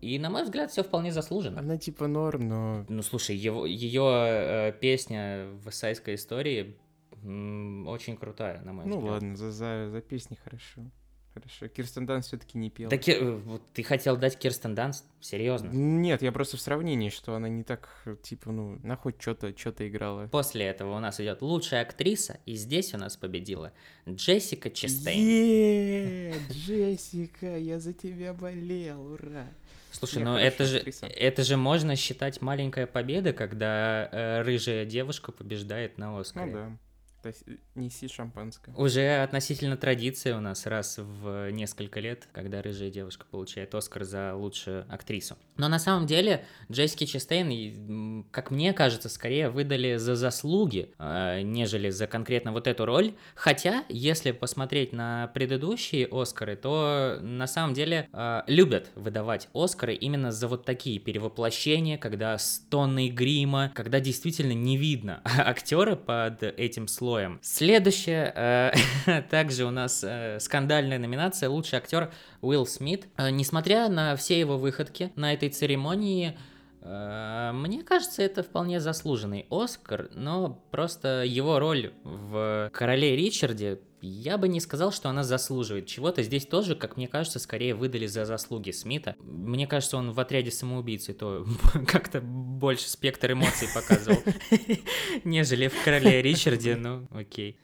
[0.00, 1.60] И, на мой взгляд, все вполне заслуженно.
[1.60, 2.86] Она типа норм, но...
[2.88, 6.76] Ну, слушай, его, ее э, песня в Вестсайдской истории
[7.22, 9.04] очень крутая, на мой ну, взгляд.
[9.04, 10.90] Ну ладно, за, за, за песни хорошо.
[11.32, 11.68] Хорошо.
[11.68, 12.90] Кирстен Данс все-таки не пела.
[12.90, 13.36] Да, Кир...
[13.36, 15.04] вот ты хотел дать Кирстен Данс?
[15.20, 15.70] Серьезно?
[15.70, 19.88] Нет, я просто в сравнении, что она не так, типа, ну, на хоть что-то, что-то
[19.88, 20.26] играла.
[20.26, 23.72] После этого у нас идет лучшая актриса, и здесь у нас победила
[24.08, 25.20] Джессика Честейн.
[25.20, 29.46] Еее, Джессика, я за тебя болел, ура!
[29.92, 35.98] Слушай, ну это же, это же можно считать маленькая победа, когда э, рыжая девушка побеждает
[35.98, 36.46] на Оскаре.
[36.46, 36.78] Ну да.
[37.22, 38.74] То есть неси шампанское.
[38.76, 44.34] Уже относительно традиции у нас раз в несколько лет, когда рыжая девушка получает Оскар за
[44.34, 45.36] лучшую актрису.
[45.58, 51.90] Но на самом деле Джессики Честейн, как мне кажется, скорее выдали за заслуги, э, нежели
[51.90, 53.14] за конкретно вот эту роль.
[53.34, 60.32] Хотя, если посмотреть на предыдущие Оскары, то на самом деле э, любят выдавать Оскары именно
[60.32, 66.88] за вот такие перевоплощения, когда с тонной грима, когда действительно не видно актера под этим
[66.88, 67.40] слоем слоем.
[67.42, 73.08] Следующее, э, также у нас э, скандальная номинация «Лучший актер Уилл Смит».
[73.16, 76.38] Э, несмотря на все его выходки на этой церемонии,
[76.82, 84.38] э, мне кажется, это вполне заслуженный Оскар, но просто его роль в «Короле Ричарде» я
[84.38, 86.22] бы не сказал, что она заслуживает чего-то.
[86.22, 89.16] Здесь тоже, как мне кажется, скорее выдали за заслуги Смита.
[89.20, 91.46] Мне кажется, он в отряде самоубийцы то
[91.86, 94.22] как-то больше спектр эмоций показывал,
[95.24, 97.56] нежели в Короле Ричарде, ну окей.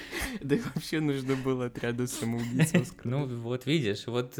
[0.40, 2.72] Да вообще нужно было отряду самоубийц
[3.04, 4.38] Ну вот видишь, вот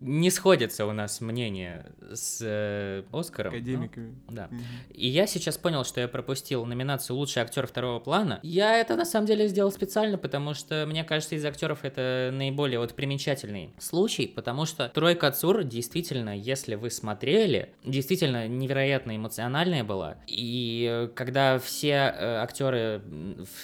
[0.00, 3.54] не сходятся у нас мнения с э, Оскаром.
[3.54, 4.14] Академиками.
[4.28, 4.48] да.
[4.90, 8.40] И я сейчас понял, что я пропустил номинацию «Лучший актер второго плана».
[8.42, 12.78] Я это на самом деле сделал специально, потому что, мне кажется, из актеров это наиболее
[12.78, 20.16] вот примечательный случай, потому что «Тройка Цур» действительно, если вы смотрели, действительно невероятно эмоциональная была.
[20.26, 23.02] И когда все э, актеры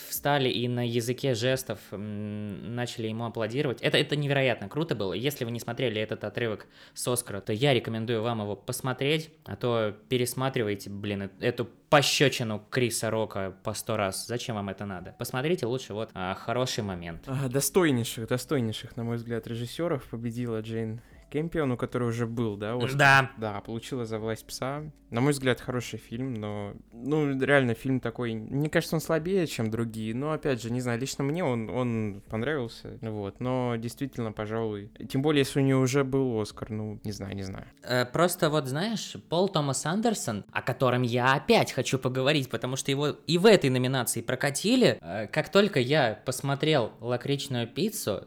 [0.08, 3.80] встали и на языке жестов начали ему аплодировать.
[3.80, 5.12] Это, это невероятно круто было.
[5.12, 9.56] Если вы не смотрели этот отрывок с Оскара, то я рекомендую вам его посмотреть, а
[9.56, 14.26] то пересматривайте, блин, эту пощечину Криса Рока по сто раз.
[14.26, 15.14] Зачем вам это надо?
[15.18, 17.24] Посмотрите лучше вот а, хороший момент.
[17.26, 22.74] А, достойнейших, достойнейших, на мой взгляд, режиссеров победила Джейн Кэмпион, который уже был, да?
[22.74, 22.96] Оскар?
[22.96, 23.30] Да.
[23.36, 24.82] Да, получила «За власть пса».
[25.10, 26.74] На мой взгляд, хороший фильм, но...
[26.92, 28.34] Ну, реально, фильм такой...
[28.34, 32.22] Мне кажется, он слабее, чем другие, но, опять же, не знаю, лично мне он, он
[32.28, 34.92] понравился, вот, но действительно, пожалуй...
[35.08, 37.66] Тем более, если у нее уже был Оскар, ну, не знаю, не знаю.
[37.82, 42.92] Э, просто вот, знаешь, Пол Томас Андерсон, о котором я опять хочу поговорить, потому что
[42.92, 48.22] его и в этой номинации прокатили, э, как только я посмотрел «Лакричную пиццу»,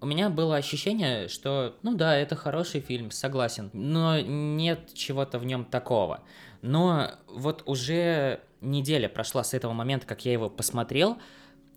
[0.00, 5.44] у меня было ощущение, что, ну да, это хороший фильм, согласен, но нет чего-то в
[5.44, 6.22] нем такого.
[6.62, 11.18] Но вот уже неделя прошла с этого момента, как я его посмотрел,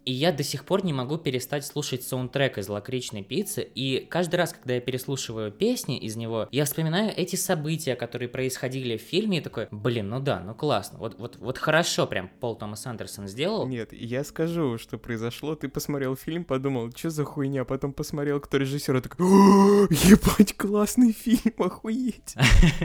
[0.05, 4.35] и я до сих пор не могу перестать слушать саундтрек из «Лакричной пиццы», и каждый
[4.35, 9.39] раз, когда я переслушиваю песни из него, я вспоминаю эти события, которые происходили в фильме,
[9.39, 13.27] и такой, блин, ну да, ну классно, вот, вот, вот хорошо прям Пол Томас Андерсон
[13.27, 13.67] сделал.
[13.67, 18.39] Нет, я скажу, что произошло, ты посмотрел фильм, подумал, что за хуйня, а потом посмотрел,
[18.39, 22.35] кто режиссер, и такой, ебать, классный фильм, охуеть.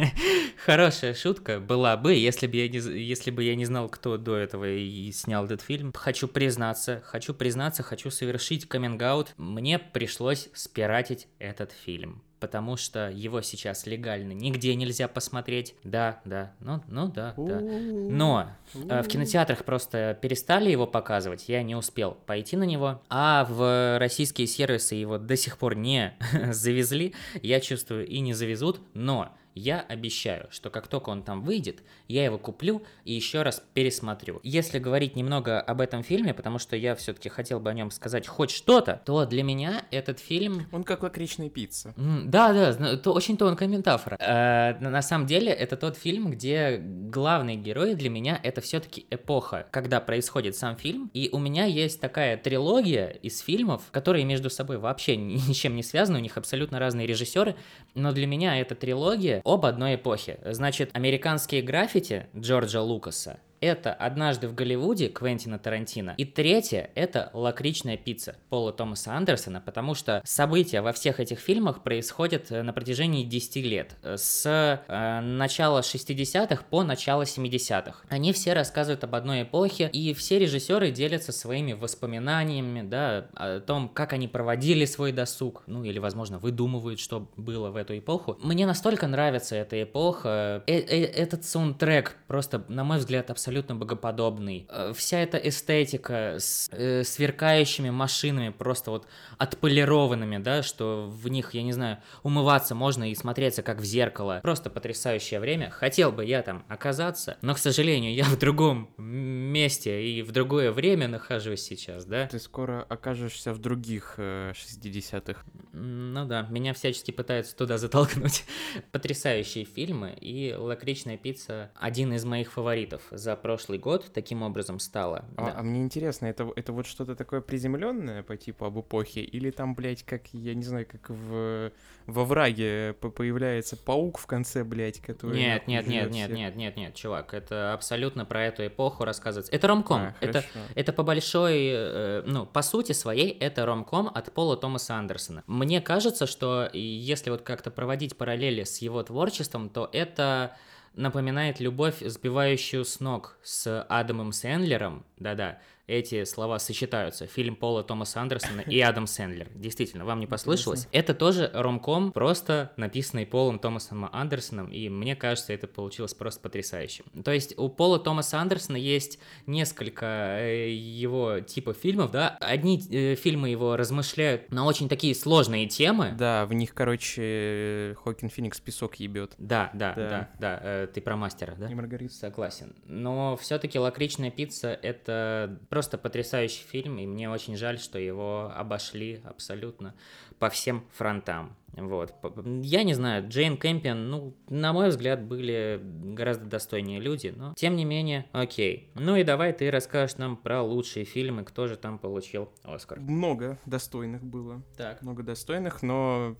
[0.65, 4.37] Хорошая шутка была бы, если бы я не, если бы я не знал, кто до
[4.37, 5.93] этого и снял этот фильм.
[5.95, 9.35] Хочу признаться, хочу признаться, хочу совершить каминг-аут.
[9.37, 15.75] Мне пришлось спиратить этот фильм потому что его сейчас легально нигде нельзя посмотреть.
[15.85, 17.61] Да, да, ну, ну да, да.
[17.61, 23.45] Но э, в кинотеатрах просто перестали его показывать, я не успел пойти на него, а
[23.45, 26.15] в российские сервисы его до сих пор не
[26.51, 31.83] завезли, я чувствую и не завезут, но я обещаю, что как только он там выйдет,
[32.09, 34.41] я его куплю и еще раз пересмотрю.
[34.43, 38.27] Если говорить немного об этом фильме, потому что я все-таки хотел бы о нем сказать
[38.27, 40.67] хоть что-то, то для меня этот фильм...
[40.73, 41.95] Он как лакричная пицца.
[41.97, 44.17] Да, да, это очень тонкая метафора.
[44.19, 49.67] Э, на самом деле, это тот фильм, где главный герой для меня это все-таки эпоха,
[49.71, 54.79] когда происходит сам фильм, и у меня есть такая трилогия из фильмов, которые между собой
[54.79, 55.17] вообще
[55.51, 57.57] ничем не связаны, у них абсолютно разные режиссеры,
[57.95, 60.39] но для меня эта трилогия об одной эпохе.
[60.45, 66.15] Значит, американские граффити Джорджа Лукаса это «Однажды в Голливуде» Квентина Тарантино.
[66.17, 71.83] И третье— это «Лакричная пицца» Пола Томаса Андерсона, потому что события во всех этих фильмах
[71.83, 73.97] происходят э, на протяжении 10 лет.
[74.03, 78.05] С э, начала 60-х по начало 70-х.
[78.09, 83.89] Они все рассказывают об одной эпохе, и все режиссеры делятся своими воспоминаниями, да, о том,
[83.89, 88.39] как они проводили свой досуг, ну или, возможно, выдумывают, что было в эту эпоху.
[88.43, 93.75] Мне настолько нравится эта эпоха, э -э этот саундтрек просто, на мой взгляд, абсолютно абсолютно
[93.75, 94.67] богоподобный.
[94.69, 99.09] Э, вся эта эстетика с э, сверкающими машинами, просто вот
[99.39, 104.39] отполированными, да, что в них, я не знаю, умываться можно и смотреться как в зеркало.
[104.43, 105.71] Просто потрясающее время.
[105.71, 110.71] Хотел бы я там оказаться, но, к сожалению, я в другом месте и в другое
[110.71, 112.29] время нахожусь сейчас, да.
[112.29, 115.43] Ты скоро окажешься в других э, 60-х.
[115.73, 118.45] Ну да, меня всячески пытаются туда затолкнуть.
[118.93, 125.25] Потрясающие фильмы, и «Лакричная пицца» один из моих фаворитов за прошлый год таким образом стало.
[125.37, 125.55] А, да.
[125.59, 129.75] а мне интересно, это, это вот что-то такое приземленное по типу об эпохе, или там,
[129.75, 131.73] блядь, как, я не знаю, как в,
[132.07, 135.39] во враге появляется паук в конце, блядь, который...
[135.39, 139.53] Нет, нет, нет, нет, нет, нет, нет, чувак, это абсолютно про эту эпоху рассказывается.
[139.53, 144.33] Это ромком, а, это, это по большой, э, ну, по сути своей, это ромком от
[144.33, 145.43] Пола Томаса Андерсона.
[145.47, 150.57] Мне кажется, что если вот как-то проводить параллели с его творчеством, то это
[150.95, 155.59] напоминает любовь, сбивающую с ног с Адамом Сэндлером, да-да,
[155.91, 157.27] эти слова сочетаются.
[157.27, 159.49] Фильм Пола Томаса Андерсона и Адам Сэндлер.
[159.55, 160.89] Действительно, вам не послышалось?
[160.93, 167.03] Это тоже ромком, просто написанный Полом Томасом Андерсоном, и мне кажется, это получилось просто потрясающе.
[167.25, 170.07] То есть у Пола Томаса Андерсона есть несколько
[170.41, 176.15] э, его типов фильмов, да, одни э, фильмы его размышляют на очень такие сложные темы.
[176.17, 179.35] Да, в них, короче, Хокин Феникс песок ебет.
[179.39, 181.69] Да, да, да, да, да, э, ты про мастера, да?
[181.69, 182.15] И Маргарита.
[182.15, 182.75] Согласен.
[182.87, 189.21] Но все-таки лакричная пицца это просто потрясающий фильм, и мне очень жаль, что его обошли
[189.25, 189.95] абсолютно
[190.39, 191.57] по всем фронтам.
[191.73, 192.15] Вот.
[192.63, 197.77] Я не знаю, Джейн Кэмпион, ну, на мой взгляд, были гораздо достойнее люди, но тем
[197.77, 198.91] не менее, окей.
[198.95, 203.01] Ну и давай ты расскажешь нам про лучшие фильмы, кто же там получил Оскар.
[203.01, 204.63] Много достойных было.
[204.77, 205.03] Так.
[205.03, 206.37] Много достойных, но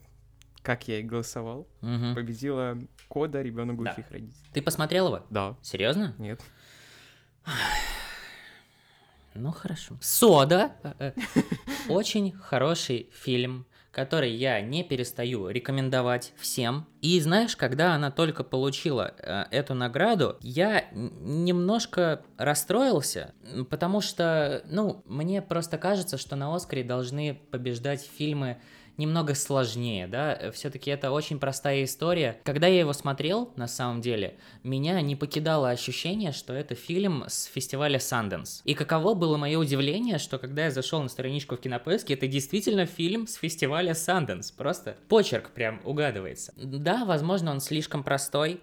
[0.63, 2.15] как я и голосовал, угу.
[2.15, 4.15] победила Кода «Ребенок глухих да.
[4.15, 4.51] родителей».
[4.53, 5.27] Ты посмотрел его?
[5.31, 5.57] Да.
[5.63, 6.15] Серьезно?
[6.19, 6.41] Нет.
[9.35, 9.97] Ну хорошо.
[10.01, 10.73] Сода.
[11.89, 16.87] Очень хороший фильм, который я не перестаю рекомендовать всем.
[17.01, 23.35] И знаешь, когда она только получила э, эту награду, я немножко расстроился,
[23.69, 28.61] потому что, ну, мне просто кажется, что на Оскаре должны побеждать фильмы
[29.01, 32.39] немного сложнее, да, все-таки это очень простая история.
[32.45, 37.45] Когда я его смотрел, на самом деле, меня не покидало ощущение, что это фильм с
[37.45, 38.61] фестиваля Sundance.
[38.65, 42.87] И каково было мое удивление, что когда я зашел на страничку в Кинопоиске, это действительно
[42.87, 46.53] фильм с фестиваля Sundance, просто почерк прям угадывается.
[46.57, 48.61] Да, возможно, он слишком простой,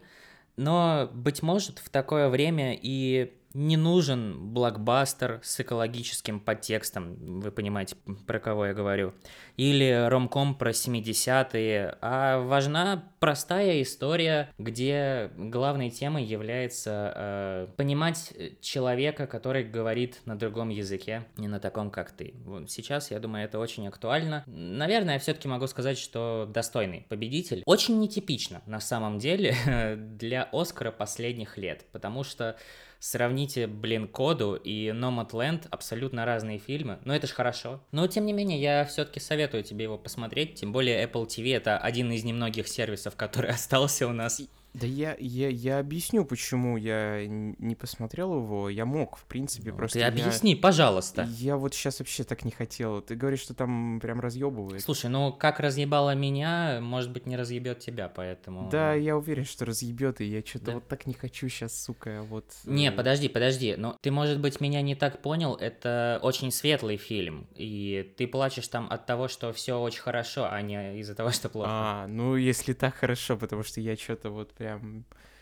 [0.56, 7.96] но, быть может, в такое время и не нужен блокбастер с экологическим подтекстом, вы понимаете,
[8.26, 9.14] про кого я говорю,
[9.56, 19.28] или ромком про 70-е, а важна простая история, где главной темой является э, понимать человека,
[19.28, 22.36] который говорит на другом языке, не на таком, как ты.
[22.68, 24.44] Сейчас, я думаю, это очень актуально.
[24.46, 27.64] Наверное, я все-таки могу сказать, что достойный победитель.
[27.66, 29.56] Очень нетипично, на самом деле,
[29.98, 32.58] для Оскара последних лет, потому что
[33.00, 37.82] Сравните, блин, Коду и Nomadland, абсолютно разные фильмы, но это ж хорошо.
[37.92, 41.78] Но, тем не менее, я все-таки советую тебе его посмотреть, тем более Apple TV это
[41.78, 44.42] один из немногих сервисов, который остался у нас.
[44.80, 48.70] Да я, я, я объясню, почему я не посмотрел его.
[48.70, 50.00] Я мог, в принципе, ну, просто.
[50.00, 50.58] Ты объясни, я...
[50.58, 51.28] пожалуйста.
[51.38, 53.02] Я вот сейчас вообще так не хотел.
[53.02, 54.82] Ты говоришь, что там прям разъебывает.
[54.82, 58.70] Слушай, ну как разъебало меня, может быть, не разъебет тебя, поэтому.
[58.70, 60.74] Да, я уверен, что разъебет, и я что-то да.
[60.74, 62.46] вот так не хочу сейчас, сука, вот.
[62.66, 63.76] Не, э, подожди, подожди.
[63.78, 65.56] Но ты, может быть, меня не так понял.
[65.56, 67.48] Это очень светлый фильм.
[67.56, 71.50] И ты плачешь там от того, что все очень хорошо, а не из-за того, что
[71.50, 71.70] плохо.
[71.72, 74.67] А, ну если так хорошо, потому что я что-то вот прям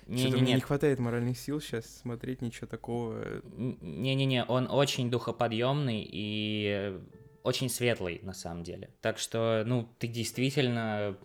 [0.07, 3.41] не, Что-то не, мне не хватает моральных сил сейчас смотреть ничего такого.
[3.55, 6.99] Не-не-не, он очень духоподъемный и
[7.45, 8.89] очень светлый, на самом деле.
[9.01, 11.15] Так что, ну, ты действительно...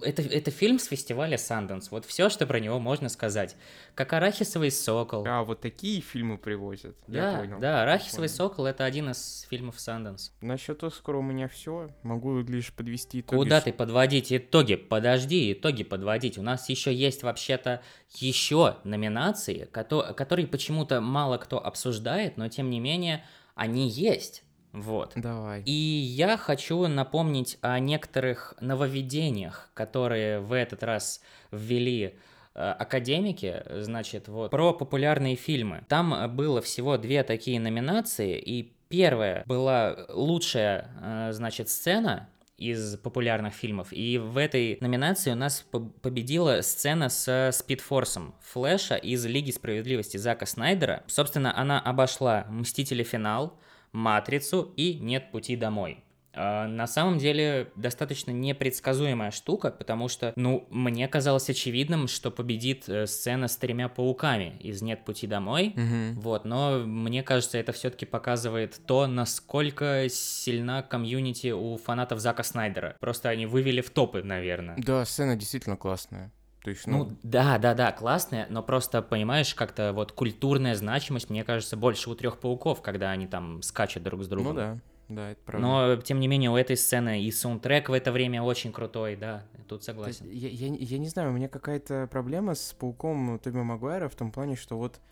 [0.00, 1.88] Это, это фильм с фестиваля Sundance.
[1.90, 3.56] Вот все, что про него можно сказать.
[3.96, 5.26] Как «Арахисовый сокол».
[5.26, 6.96] А, вот такие фильмы привозят.
[7.08, 7.58] Да, я понял.
[7.58, 8.36] да, «Арахисовый понял.
[8.36, 10.30] сокол»— это один из фильмов Sundance.
[10.40, 11.90] Насчет Оскара у меня все.
[12.04, 13.36] Могу лишь подвести итоги.
[13.36, 14.76] Куда ты подводить итоги?
[14.76, 16.38] Подожди, итоги подводить.
[16.38, 22.78] У нас еще есть вообще-то еще номинации, которые почему-то мало кто обсуждает, но тем не
[22.78, 23.24] менее
[23.56, 24.44] они есть.
[24.74, 25.12] Вот.
[25.14, 25.62] Давай.
[25.62, 31.20] И я хочу напомнить о некоторых нововведениях, которые в этот раз
[31.52, 32.16] ввели
[32.54, 35.84] э, академики, значит, вот, про популярные фильмы.
[35.88, 43.52] Там было всего две такие номинации, и первая была лучшая, э, значит, сцена, из популярных
[43.52, 43.88] фильмов.
[43.90, 45.66] И в этой номинации у нас
[46.02, 51.02] победила сцена с Спидфорсом Флэша из Лиги Справедливости Зака Снайдера.
[51.06, 53.58] Собственно, она обошла Мстители Финал,
[53.94, 56.04] матрицу и нет пути домой.
[56.36, 62.88] А, на самом деле достаточно непредсказуемая штука, потому что, ну, мне казалось очевидным, что победит
[62.88, 66.20] э, сцена с тремя пауками из «Нет пути домой», угу.
[66.20, 72.96] вот, но мне кажется, это все-таки показывает то, насколько сильна комьюнити у фанатов Зака Снайдера.
[73.00, 74.76] Просто они вывели в топы, наверное.
[74.78, 76.32] Да, сцена действительно классная.
[76.64, 77.04] То есть, ну...
[77.04, 82.08] ну, да, да, да, классная, но просто, понимаешь, как-то вот культурная значимость, мне кажется, больше
[82.08, 84.54] у трех пауков, когда они там скачут друг с другом.
[84.54, 84.78] Ну да,
[85.10, 85.66] да, это правда.
[85.66, 89.44] Но, тем не менее, у этой сцены и саундтрек в это время очень крутой, да,
[89.68, 90.26] тут согласен.
[90.30, 94.32] Я, я, я не знаю, у меня какая-то проблема с пауком Тоби Магуайра в том
[94.32, 95.02] плане, что вот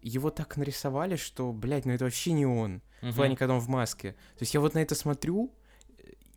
[0.00, 2.80] его так нарисовали, что, блядь, ну это вообще не он.
[3.02, 3.10] Uh-huh.
[3.10, 4.12] В плане, когда он в маске.
[4.12, 5.52] То есть я вот на это смотрю,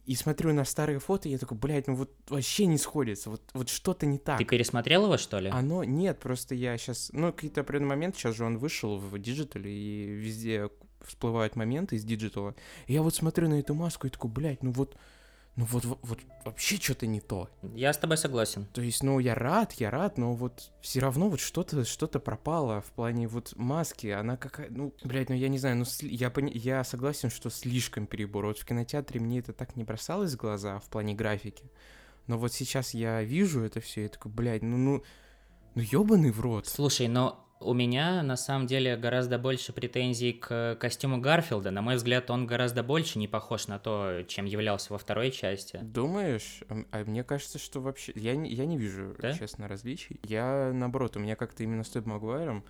[0.05, 3.41] и смотрю на старые фото, и я такой, блядь, ну вот вообще не сходится, вот,
[3.53, 4.37] вот что-то не так.
[4.37, 5.49] Ты пересмотрел его, что ли?
[5.49, 9.59] Оно, нет, просто я сейчас, ну, какие-то определенный момент, сейчас же он вышел в digital
[9.59, 10.69] е, и везде
[11.01, 12.55] всплывают моменты из digital а.
[12.87, 14.95] И я вот смотрю на эту маску и такой, блядь, ну вот,
[15.55, 17.49] ну вот, вот, вот вообще что-то не то.
[17.73, 18.65] Я с тобой согласен.
[18.73, 22.81] То есть, ну, я рад, я рад, но вот все равно вот что-то что пропало
[22.81, 26.51] в плане вот маски, она какая, ну, блядь, ну я не знаю, ну, я, пони...
[26.53, 28.47] я согласен, что слишком перебор.
[28.47, 31.71] Вот в кинотеатре мне это так не бросалось в глаза в плане графики,
[32.27, 35.03] но вот сейчас я вижу это все, и такой, блядь, ну, ну,
[35.73, 36.67] ну ёбаный в рот.
[36.67, 41.71] Слушай, но у меня на самом деле гораздо больше претензий к костюму Гарфилда.
[41.71, 45.79] На мой взгляд, он гораздо больше не похож на то, чем являлся во второй части.
[45.81, 46.61] Думаешь?
[46.91, 48.11] А мне кажется, что вообще...
[48.15, 49.33] Я, не, я не вижу, да?
[49.33, 50.19] честно, различий.
[50.23, 52.65] Я, наоборот, у меня как-то именно с Тоби Магуайром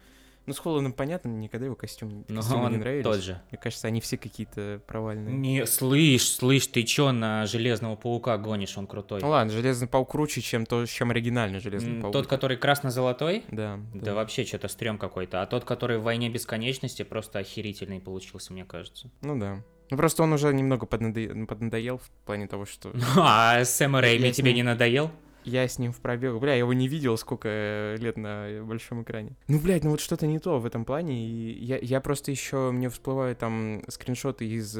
[0.45, 3.03] ну, с Холландом понятно, никогда его костюм, он не нравились.
[3.03, 3.41] тот же.
[3.51, 5.35] Мне кажется, они все какие-то провальные.
[5.35, 9.21] Не, слышь, слышь, ты чё на Железного Паука гонишь, он крутой.
[9.21, 12.13] Ну ладно, Железный Паук круче, чем, то, чем оригинальный Железный Паук.
[12.13, 13.43] Тот, который красно-золотой?
[13.49, 14.05] Да, да.
[14.05, 15.41] Да вообще что-то стрём какой-то.
[15.41, 19.09] А тот, который в Войне Бесконечности, просто охерительный получился, мне кажется.
[19.21, 19.63] Ну да.
[19.89, 22.91] Ну просто он уже немного поднадоел, поднадоел в плане того, что...
[23.17, 25.11] А Сэм Рэйми тебе не надоел?
[25.45, 26.35] Я с ним в пробег.
[26.39, 29.35] Бля, я его не видел сколько э, лет на большом экране.
[29.47, 31.27] Ну, блядь, ну вот что-то не то в этом плане.
[31.27, 34.77] И я, я просто еще, мне всплывают там скриншоты из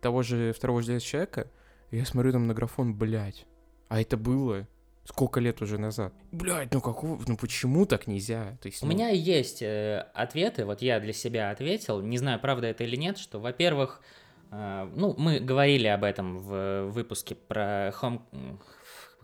[0.00, 1.46] того же второго железного человека.
[1.90, 3.46] И я смотрю там на графон, блядь.
[3.88, 4.66] А это было
[5.04, 6.12] сколько лет уже назад.
[6.30, 8.56] Блядь, ну какого, ну почему так нельзя?
[8.62, 8.92] То есть, У ну...
[8.92, 13.18] меня есть э, ответы, вот я для себя ответил, не знаю, правда это или нет,
[13.18, 14.00] что, во-первых,
[14.52, 18.22] э, ну, мы говорили об этом в выпуске про Home,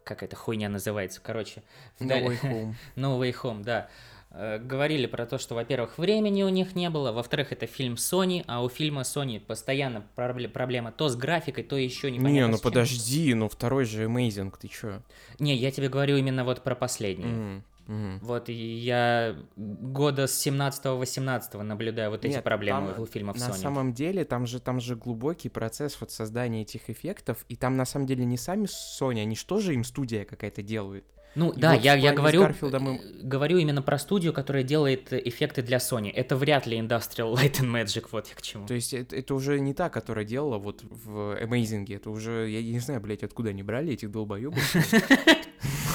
[0.07, 1.65] как эта хуйня называется, короче.
[1.99, 2.75] No Way Home.
[2.97, 3.89] no Way Home, да.
[4.31, 8.45] Э, говорили про то, что, во-первых, времени у них не было, во-вторых, это фильм Sony,
[8.47, 13.35] а у фильма Sony постоянно проблема то с графикой, то еще не Не, ну подожди,
[13.35, 15.03] ну второй же Amazing, ты чё?
[15.41, 17.25] Не, я тебе говорю именно вот про последний.
[17.25, 17.63] Mm.
[17.89, 18.19] Угу.
[18.23, 23.45] Вот, и я года с 17-18 наблюдаю вот эти Нет, проблемы там, у фильмов на
[23.45, 23.49] Sony.
[23.49, 27.77] На самом деле, там же, там же глубокий процесс вот создания этих эффектов, и там
[27.77, 31.05] на самом деле не сами Sony, они что же им студия какая-то делает?
[31.37, 32.49] Ну и да, вот я, я говорю,
[32.81, 32.99] мы...
[33.23, 36.11] говорю именно про студию, которая делает эффекты для Sony.
[36.11, 38.67] Это вряд ли Industrial Light and Magic, вот я к чему.
[38.67, 42.63] То есть это, это уже не та, которая делала вот в Amazing, это уже, я
[42.63, 44.59] не знаю, блядь, откуда они брали этих долбоебов.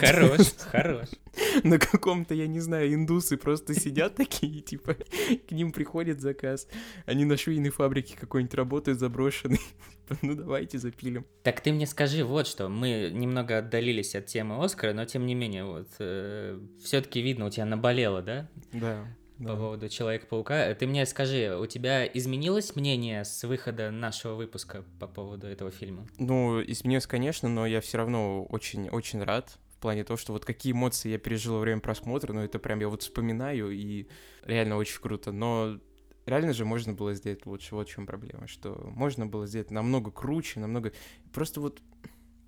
[0.00, 1.08] Хорош, хорош.
[1.64, 4.96] На каком-то, я не знаю, индусы просто сидят такие, типа,
[5.48, 6.68] к ним приходит заказ.
[7.04, 9.60] Они на швейной фабрике какой-нибудь работают заброшенный.
[10.08, 11.26] Типа, ну давайте запилим.
[11.42, 15.34] Так ты мне скажи вот что, мы немного отдалились от темы Оскара, но тем не
[15.34, 18.48] менее, вот, э, все-таки видно, у тебя наболело, да?
[18.72, 19.04] Да
[19.38, 19.56] по да.
[19.56, 20.74] поводу Человека-паука.
[20.74, 26.06] Ты мне скажи, у тебя изменилось мнение с выхода нашего выпуска по поводу этого фильма?
[26.18, 30.72] Ну, изменилось, конечно, но я все равно очень-очень рад в плане того, что вот какие
[30.72, 34.08] эмоции я пережил во время просмотра, ну, это прям я вот вспоминаю, и
[34.42, 35.32] реально очень круто.
[35.32, 35.78] Но
[36.24, 40.10] реально же можно было сделать лучше, вот в чем проблема, что можно было сделать намного
[40.10, 40.92] круче, намного...
[41.32, 41.80] Просто вот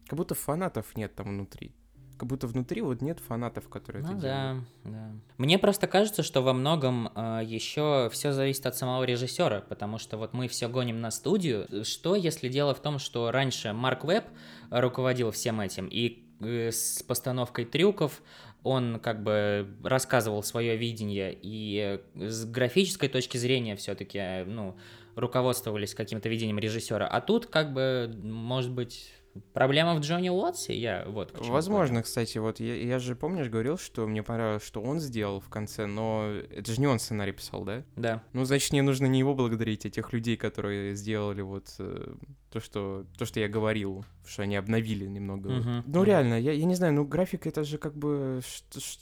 [0.06, 1.74] как будто фанатов нет там внутри
[2.18, 4.68] как будто внутри вот нет фанатов, которые ну, это да, делают.
[4.84, 5.10] Да.
[5.38, 10.16] Мне просто кажется, что во многом э, еще все зависит от самого режиссера, потому что
[10.18, 11.84] вот мы все гоним на студию.
[11.84, 14.24] Что если дело в том, что раньше Марк Веб
[14.70, 18.20] руководил всем этим и э, с постановкой трюков
[18.64, 24.76] он как бы рассказывал свое видение и с графической точки зрения все-таки, ну,
[25.14, 27.06] руководствовались каким-то видением режиссера.
[27.06, 29.12] А тут как бы, может быть,
[29.52, 30.78] Проблема в Джонни Уотсе?
[30.78, 32.04] Я вот Возможно, понял.
[32.04, 35.86] кстати, вот я, я же, помнишь, говорил, что мне понравилось, что он сделал в конце,
[35.86, 37.84] но это же не он сценарий писал, да?
[37.96, 38.22] Да.
[38.32, 42.14] Ну, значит, мне нужно не его благодарить, а тех людей, которые сделали вот э,
[42.50, 45.50] то, что, то, что я говорил, что они обновили немного.
[45.50, 45.82] Uh-huh.
[45.86, 46.06] Ну, uh-huh.
[46.06, 48.40] реально, я, я не знаю, ну, графика это же как бы...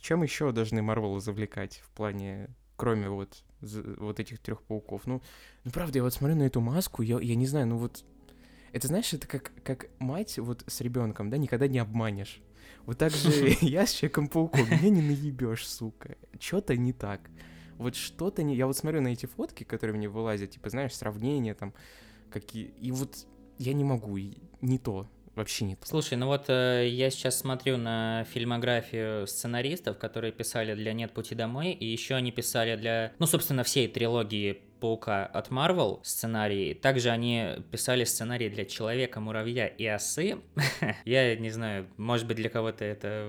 [0.01, 5.07] Чем еще должны Марвел завлекать в плане кроме вот, вот этих трех пауков.
[5.07, 5.23] Ну,
[5.65, 8.05] ну, правда, я вот смотрю на эту маску, я, я не знаю, ну вот
[8.77, 12.43] это знаешь, это как, как мать вот с ребенком, да, никогда не обманешь.
[12.85, 16.17] Вот так же я с Человеком-пауком, меня не наебешь, сука.
[16.39, 17.21] Что-то не так.
[17.79, 18.55] Вот что-то не...
[18.55, 21.73] Я вот смотрю на эти фотки, которые мне вылазят, типа, знаешь, сравнения там,
[22.31, 22.67] какие...
[22.81, 23.27] И вот
[23.59, 24.19] я не могу,
[24.61, 25.09] не то.
[25.35, 25.79] Вообще нет.
[25.83, 31.35] Слушай, ну вот э, я сейчас смотрю на фильмографию сценаристов, которые писали для «Нет пути
[31.35, 36.75] домой», и еще они писали для, ну, собственно, всей трилогии Паука от Marvel сценарии.
[36.75, 40.39] Также они писали сценарий для Человека-муравья и осы.
[41.05, 43.27] Я не знаю, может быть, для кого-то это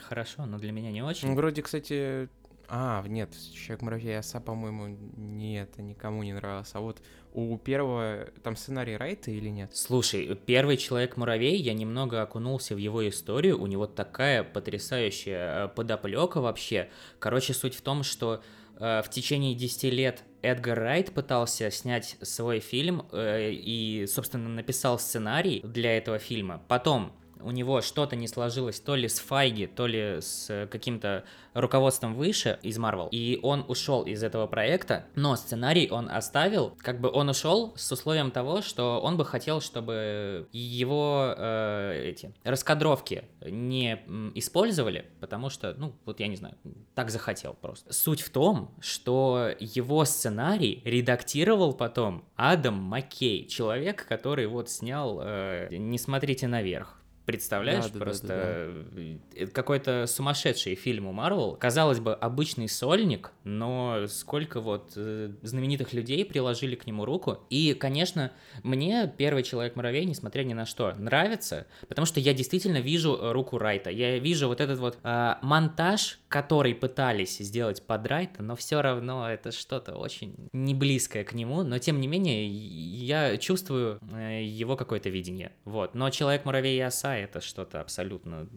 [0.00, 1.34] хорошо, но для меня не очень.
[1.34, 2.28] Вроде, кстати,
[2.72, 6.78] а, нет, Человек-муравей и оса, по-моему, нет, никому не нравился.
[6.78, 7.02] А вот
[7.32, 9.74] у первого там сценарий Райта или нет?
[9.74, 16.40] Слушай, первый Человек-муравей, я немного окунулся в его историю, у него такая потрясающая э, подоплека
[16.40, 16.90] вообще.
[17.18, 18.40] Короче, суть в том, что
[18.80, 25.60] в течение 10 лет Эдгар Райт пытался снять свой фильм э, и, собственно, написал сценарий
[25.62, 26.62] для этого фильма.
[26.66, 27.12] Потом
[27.42, 31.24] у него что-то не сложилось то ли с Файги, то ли с каким-то
[31.54, 37.00] руководством выше из Marvel, и он ушел из этого проекта, но сценарий он оставил, как
[37.00, 43.24] бы он ушел с условием того, что он бы хотел, чтобы его э, эти раскадровки
[43.40, 44.00] не
[44.34, 46.56] использовали, потому что, ну, вот я не знаю,
[46.94, 47.92] так захотел просто.
[47.92, 55.68] Суть в том, что его сценарий редактировал потом Адам Маккей, человек, который вот снял э,
[55.70, 56.99] «Не смотрите наверх»,
[57.30, 59.46] Представляешь, да, да, просто да, да, да.
[59.52, 61.56] какой-то сумасшедший фильм у Марвел.
[61.56, 67.38] Казалось бы, обычный сольник, но сколько вот э, знаменитых людей приложили к нему руку.
[67.50, 73.18] И, конечно, мне первый Человек-муравей, несмотря ни на что, нравится, потому что я действительно вижу
[73.32, 73.90] руку Райта.
[73.90, 79.30] Я вижу вот этот вот э, монтаж, который пытались сделать под Райта, но все равно
[79.30, 81.62] это что-то очень не близкое к нему.
[81.62, 85.52] Но, тем не менее, я чувствую э, его какое-то видение.
[85.64, 85.94] Вот.
[85.94, 88.48] Но Человек-муравей и оса это что-то абсолютно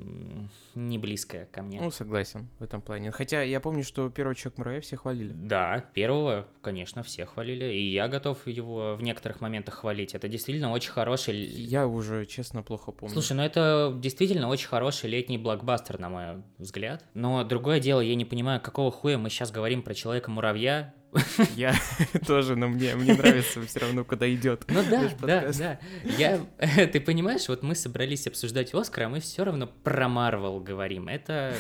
[0.76, 1.82] не близкое ко мне.
[1.82, 3.12] Ну, согласен в этом плане.
[3.12, 5.34] Хотя я помню, что первый человек муравей все хвалили.
[5.34, 7.66] Да, первого, конечно, все хвалили.
[7.66, 10.16] И я готов его в некоторых моментах хвалить.
[10.16, 11.36] Это действительно очень хороший...
[11.36, 13.14] Я уже, честно, плохо помню.
[13.14, 17.06] Слушай, ну это действительно очень хороший летний блокбастер, на мой взгляд.
[17.14, 20.94] Но другое дело, я не понимаю, какого хуя мы сейчас говорим про Человека-муравья,
[21.56, 21.76] я
[22.28, 24.66] тоже, но мне, мне нравится все равно, куда идет.
[24.68, 25.80] Ну да, да, да.
[26.04, 26.40] Я,
[26.88, 31.08] ты понимаешь, вот мы собрались обсуждать Оскар, а мы все равно про Марвел говорим.
[31.08, 31.56] Это...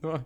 [0.00, 0.24] Ну,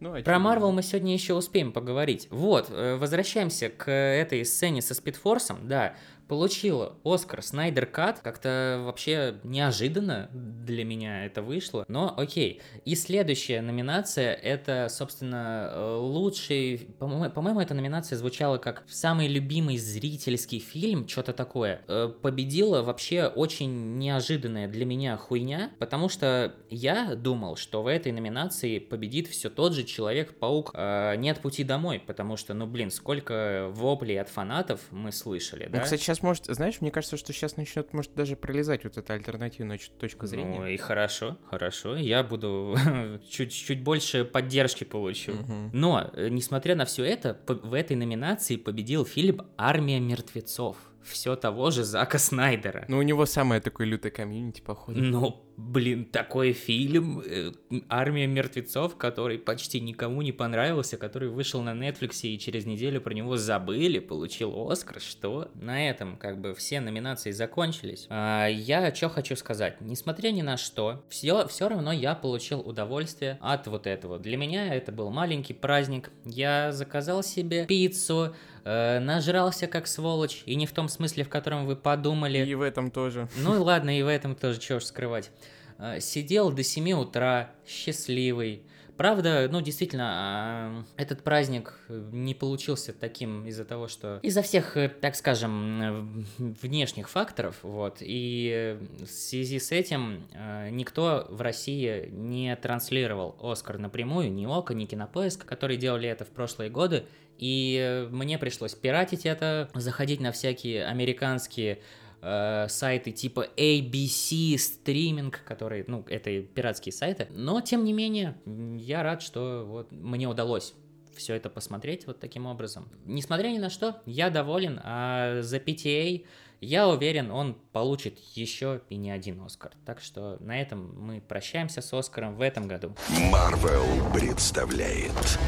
[0.00, 2.28] ну, а Про Марвел мы сегодня еще успеем поговорить.
[2.30, 5.68] Вот, э, возвращаемся к этой сцене со Спидфорсом.
[5.68, 5.94] Да,
[6.30, 8.20] получила Оскар Снайдер Кат.
[8.20, 12.62] Как-то вообще неожиданно для меня это вышло, но окей.
[12.84, 16.88] И следующая номинация это, собственно, лучший...
[17.00, 21.82] По-моему, по эта номинация звучала как самый любимый зрительский фильм, что-то такое.
[21.88, 28.12] Э, победила вообще очень неожиданная для меня хуйня, потому что я думал, что в этой
[28.12, 33.66] номинации победит все тот же Человек-паук э, «Нет пути домой», потому что, ну блин, сколько
[33.72, 35.80] воплей от фанатов мы слышали, ну, да?
[35.80, 39.14] кстати, сейчас сейчас может, знаешь, мне кажется, что сейчас начнет, может, даже пролезать вот эта
[39.14, 40.58] альтернативная точка зрения.
[40.58, 42.76] Ну и хорошо, хорошо, я буду
[43.30, 45.32] чуть-чуть больше поддержки получу.
[45.32, 45.70] Угу.
[45.72, 51.70] Но, э, несмотря на все это, в этой номинации победил фильм «Армия мертвецов» все того
[51.70, 52.84] же Зака Снайдера.
[52.88, 55.00] Ну, у него самое такое лютое комьюнити, походу.
[55.00, 57.52] Ну, блин, такой фильм э,
[57.88, 63.14] «Армия мертвецов», который почти никому не понравился, который вышел на Netflix и через неделю про
[63.14, 65.50] него забыли, получил Оскар, что?
[65.54, 68.06] На этом как бы все номинации закончились.
[68.08, 73.38] А, я что хочу сказать, несмотря ни на что, все, все равно я получил удовольствие
[73.40, 74.18] от вот этого.
[74.18, 76.10] Для меня это был маленький праздник.
[76.24, 78.34] Я заказал себе пиццу,
[78.64, 82.38] э, нажрался как сволочь, и не в том смысле, в котором вы подумали.
[82.38, 83.28] И в этом тоже.
[83.36, 85.30] Ну ладно, и в этом тоже, чего ж скрывать.
[85.78, 88.62] Э, сидел до 7 утра, счастливый.
[89.00, 94.90] Правда, ну действительно, а, этот праздник не получился таким из-за того, что из-за всех, э,
[94.90, 102.54] так скажем, внешних факторов, вот, и в связи с этим э, никто в России не
[102.56, 107.06] транслировал Оскар напрямую, ни Ока, ни Кинопоиск, которые делали это в прошлые годы,
[107.40, 111.80] и мне пришлось пиратить это, заходить на всякие американские
[112.20, 117.28] э, сайты типа ABC стриминг, которые, ну, это пиратские сайты.
[117.30, 118.36] Но, тем не менее,
[118.76, 120.74] я рад, что вот мне удалось
[121.16, 122.90] все это посмотреть вот таким образом.
[123.06, 126.26] Несмотря ни на что, я доволен, а за PTA
[126.60, 129.72] я уверен, он получит еще и не один Оскар.
[129.86, 132.94] Так что на этом мы прощаемся с Оскаром в этом году.
[133.32, 135.38] Marvel представляет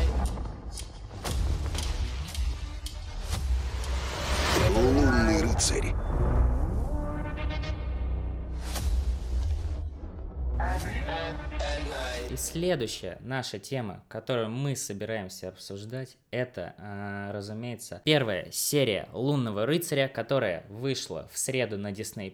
[5.62, 5.94] Рыцарь.
[12.30, 20.08] И следующая наша тема, которую мы собираемся обсуждать, это, э, разумеется, первая серия Лунного рыцаря,
[20.08, 22.32] которая вышла в среду на Disney+,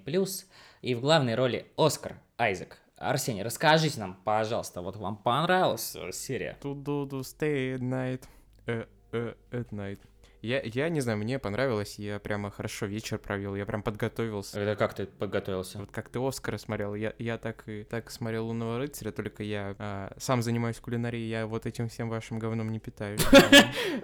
[0.80, 2.78] и в главной роли Оскар Айзек.
[2.96, 6.56] Арсений, расскажите нам, пожалуйста, вот вам понравилась серия?
[6.62, 8.22] To do to stay at night,
[8.66, 9.98] uh, uh, at night.
[10.40, 14.60] Я, я не знаю, мне понравилось, я прямо хорошо вечер провел, я прям подготовился.
[14.60, 15.78] Это как ты подготовился?
[15.78, 19.74] Вот как ты Оскара смотрел, я, я так и так смотрел Лунного рыцаря, только я
[19.78, 23.20] а, сам занимаюсь кулинарией, я вот этим всем вашим говном не питаюсь.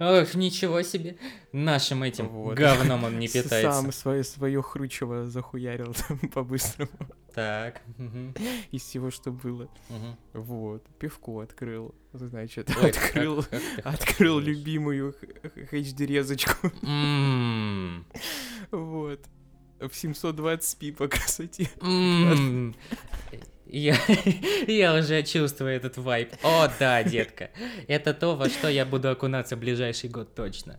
[0.00, 1.16] Ох, ничего себе,
[1.52, 3.72] нашим этим говном он не питается.
[3.72, 5.94] Сам свое, хрючево захуярил
[6.34, 6.90] по-быстрому.
[7.32, 7.80] Так.
[8.72, 9.68] Из всего, что было.
[10.32, 10.84] Вот.
[10.98, 11.94] Пивко открыл.
[12.14, 15.16] Значит, Ой, открыл, как, как открыл любимую
[15.72, 16.70] HD-резочку.
[18.70, 19.20] Вот.
[19.80, 21.68] В 720p по красоте.
[23.66, 23.96] Я,
[24.68, 26.32] я уже чувствую этот вайп.
[26.44, 27.50] О, да, детка.
[27.88, 30.78] Это то, во что я буду окунаться в ближайший год точно.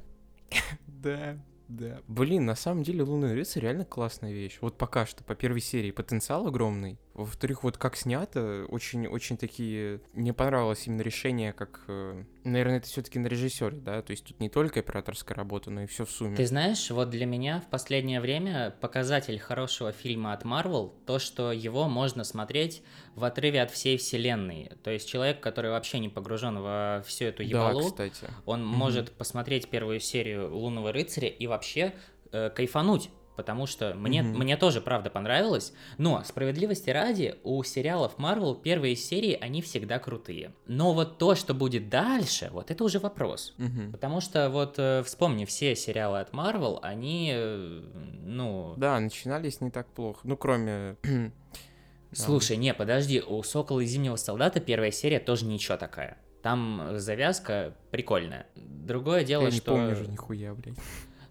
[0.88, 1.38] Да.
[1.68, 2.02] Да.
[2.08, 4.58] Блин, на самом деле Лунный рыцарь реально классная вещь.
[4.62, 7.00] Вот пока что, по первой серии, потенциал огромный.
[7.14, 10.02] Во-вторых, вот как снято, очень-очень такие...
[10.14, 11.84] Мне понравилось именно решение, как...
[11.88, 14.02] Э, наверное, это все таки на режиссере, да?
[14.02, 16.36] То есть тут не только операторская работа, но и все в сумме.
[16.36, 21.52] Ты знаешь, вот для меня в последнее время показатель хорошего фильма от Marvel то, что
[21.52, 22.84] его можно смотреть
[23.16, 24.72] в отрыве от всей вселенной.
[24.84, 28.34] То есть человек, который вообще не погружен во всю эту ебалу, да, кстати.
[28.46, 28.64] он mm-hmm.
[28.64, 31.94] может посмотреть первую серию Лунного рыцаря и вообще
[32.32, 34.38] э, кайфануть потому что мне, mm-hmm.
[34.38, 35.74] мне тоже, правда, понравилось.
[35.98, 40.54] Но, справедливости ради, у сериалов Marvel первые серии, они всегда крутые.
[40.68, 43.54] Но вот то, что будет дальше, вот это уже вопрос.
[43.58, 43.92] Mm-hmm.
[43.92, 47.82] Потому что вот э, вспомни, все сериалы от Marvel, они, э,
[48.24, 48.74] ну...
[48.78, 50.20] Да, начинались не так плохо.
[50.24, 50.98] Ну, кроме...
[52.12, 56.18] Слушай, не, подожди, у Сокола и Зимнего Солдата первая серия тоже ничего такая.
[56.42, 58.46] Там завязка прикольная.
[58.56, 59.74] Другое дело, Я что...
[59.74, 60.78] Я не помню же нихуя, блядь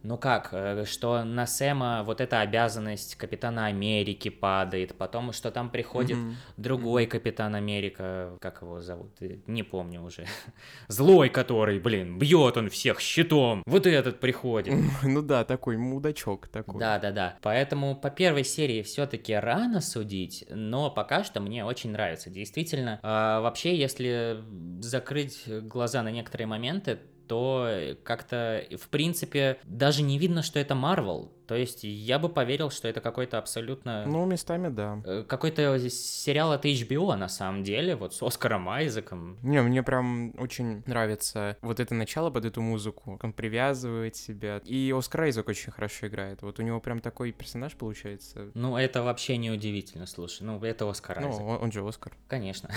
[0.04, 5.70] ну как, э, что на Сэма вот эта обязанность Капитана Америки падает, потом что там
[5.70, 6.34] приходит mm-hmm.
[6.58, 7.08] другой mm-hmm.
[7.08, 10.26] Капитан Америка, как его зовут, э, не помню уже,
[10.88, 14.74] злой который, блин, бьет он всех щитом, вот этот приходит.
[15.02, 16.78] Ну да, такой мудачок такой.
[16.80, 23.00] Да-да-да, поэтому по первой серии все-таки рано судить, но пока что мне очень нравится, действительно.
[23.02, 24.42] А, вообще, если
[24.80, 31.32] закрыть глаза на некоторые моменты, то как-то, в принципе, даже не видно, что это Марвел.
[31.46, 34.04] То есть я бы поверил, что это какой-то абсолютно...
[34.06, 35.00] Ну, местами, да.
[35.04, 39.38] Э, какой-то сериал от HBO, на самом деле, вот с Оскаром Айзеком.
[39.42, 43.18] Не, мне прям очень нравится вот это начало под эту музыку.
[43.22, 44.60] Он привязывает себя.
[44.64, 46.42] И Оскар Айзек очень хорошо играет.
[46.42, 48.50] Вот у него прям такой персонаж получается.
[48.54, 50.42] Ну, это вообще не удивительно, слушай.
[50.42, 51.40] Ну, это Оскар ну, Айзек.
[51.40, 52.12] Ну, он же Оскар.
[52.28, 52.70] Конечно.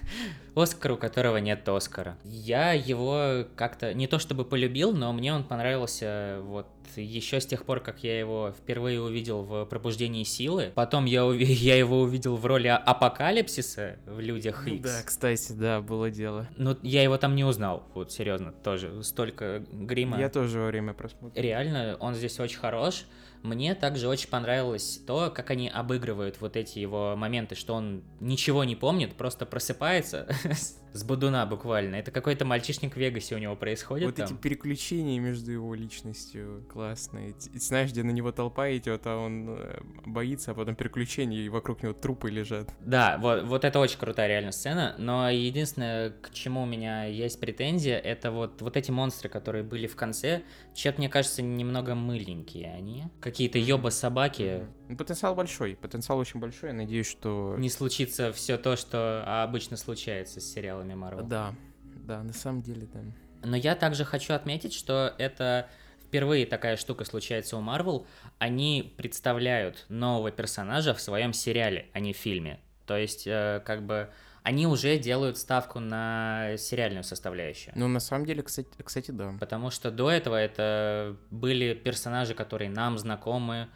[0.54, 2.18] Оскар, у которого нет Оскара.
[2.24, 6.66] Я его как-то не то чтобы полюбил, но мне он понравился вот
[6.96, 10.72] еще с тех пор, как я его впервые увидел в «Пробуждении силы».
[10.74, 11.36] Потом я, ув...
[11.38, 14.82] я его увидел в роли Апокалипсиса в «Людях Икс».
[14.82, 16.48] Да, кстати, да, было дело.
[16.56, 20.18] Ну, я его там не узнал, вот серьезно, тоже столько грима.
[20.18, 21.40] Я тоже во время просмотра.
[21.40, 23.04] Реально, он здесь очень хорош.
[23.42, 28.64] Мне также очень понравилось то, как они обыгрывают вот эти его моменты, что он ничего
[28.64, 30.26] не помнит, просто просыпается
[30.98, 31.96] с бодуна буквально.
[31.96, 34.26] Это какой-то мальчишник в Вегасе у него происходит Вот там.
[34.26, 37.32] эти переключения между его личностью классные.
[37.32, 41.48] Т- Знаешь, где на него толпа идет, а он э, боится, а потом переключения, и
[41.48, 42.68] вокруг него трупы лежат.
[42.80, 47.40] Да, вот, вот это очень крутая реально сцена, но единственное, к чему у меня есть
[47.40, 50.42] претензия, это вот, вот эти монстры, которые были в конце,
[50.74, 53.04] чё-то, мне кажется, немного мыленькие они.
[53.20, 54.62] Какие-то ёба-собаки.
[54.62, 54.66] Ну,
[54.96, 57.56] Потенциал большой, потенциал очень большой, я надеюсь, что...
[57.58, 61.26] Не случится все то, что обычно случается с сериалами Марвел.
[61.26, 63.00] Да, да, на самом деле, да.
[63.42, 65.68] Но я также хочу отметить, что это
[66.04, 68.06] впервые такая штука случается у Марвел.
[68.38, 72.60] Они представляют нового персонажа в своем сериале, а не в фильме.
[72.86, 74.08] То есть, э, как бы,
[74.42, 77.74] они уже делают ставку на сериальную составляющую.
[77.76, 79.34] Ну, на самом деле, кстати, кстати да.
[79.38, 83.68] Потому что до этого это были персонажи, которые нам знакомы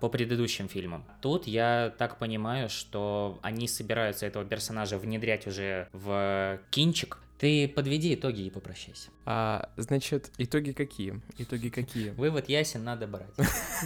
[0.00, 1.04] по предыдущим фильмам.
[1.22, 7.18] Тут я так понимаю, что они собираются этого персонажа внедрять уже в кинчик.
[7.38, 9.08] Ты подведи итоги и попрощайся.
[9.24, 11.22] А, значит, итоги какие?
[11.38, 12.10] Итоги какие?
[12.16, 13.32] Вывод ясен, надо брать.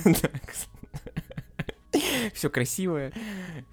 [2.34, 3.12] Все красивое,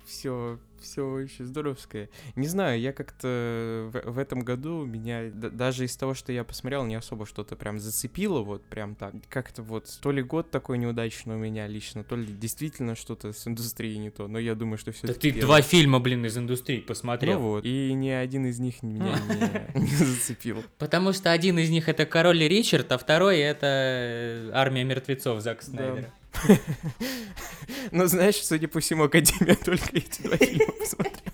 [0.06, 2.10] все, все очень здоровское.
[2.36, 6.86] Не знаю, я как-то в, в этом году меня даже из того, что я посмотрел,
[6.86, 9.14] не особо что-то прям зацепило, вот прям так.
[9.30, 13.48] Как-то вот то ли год такой неудачный у меня лично, то ли действительно что-то с
[13.48, 14.28] индустрией не то.
[14.28, 15.08] Но я думаю, что все.
[15.08, 17.40] Да ты два фильма, блин, из индустрии посмотрел.
[17.40, 19.18] Ну вот, и ни один из них меня
[19.76, 20.64] не, не зацепил.
[20.78, 26.12] Потому что один из них это Король Ричард, а второй это Армия мертвецов Зака Снайдера.
[27.92, 31.31] Ну, знаешь, судя по всему, Академия только эти два фильма посмотрела.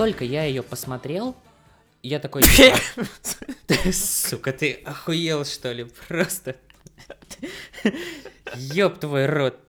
[0.00, 1.36] Только я ее посмотрел,
[2.02, 2.42] я такой...
[3.92, 5.84] Сука, ты охуел, что ли?
[6.08, 6.56] Просто...
[8.54, 9.60] Ёб твой рот.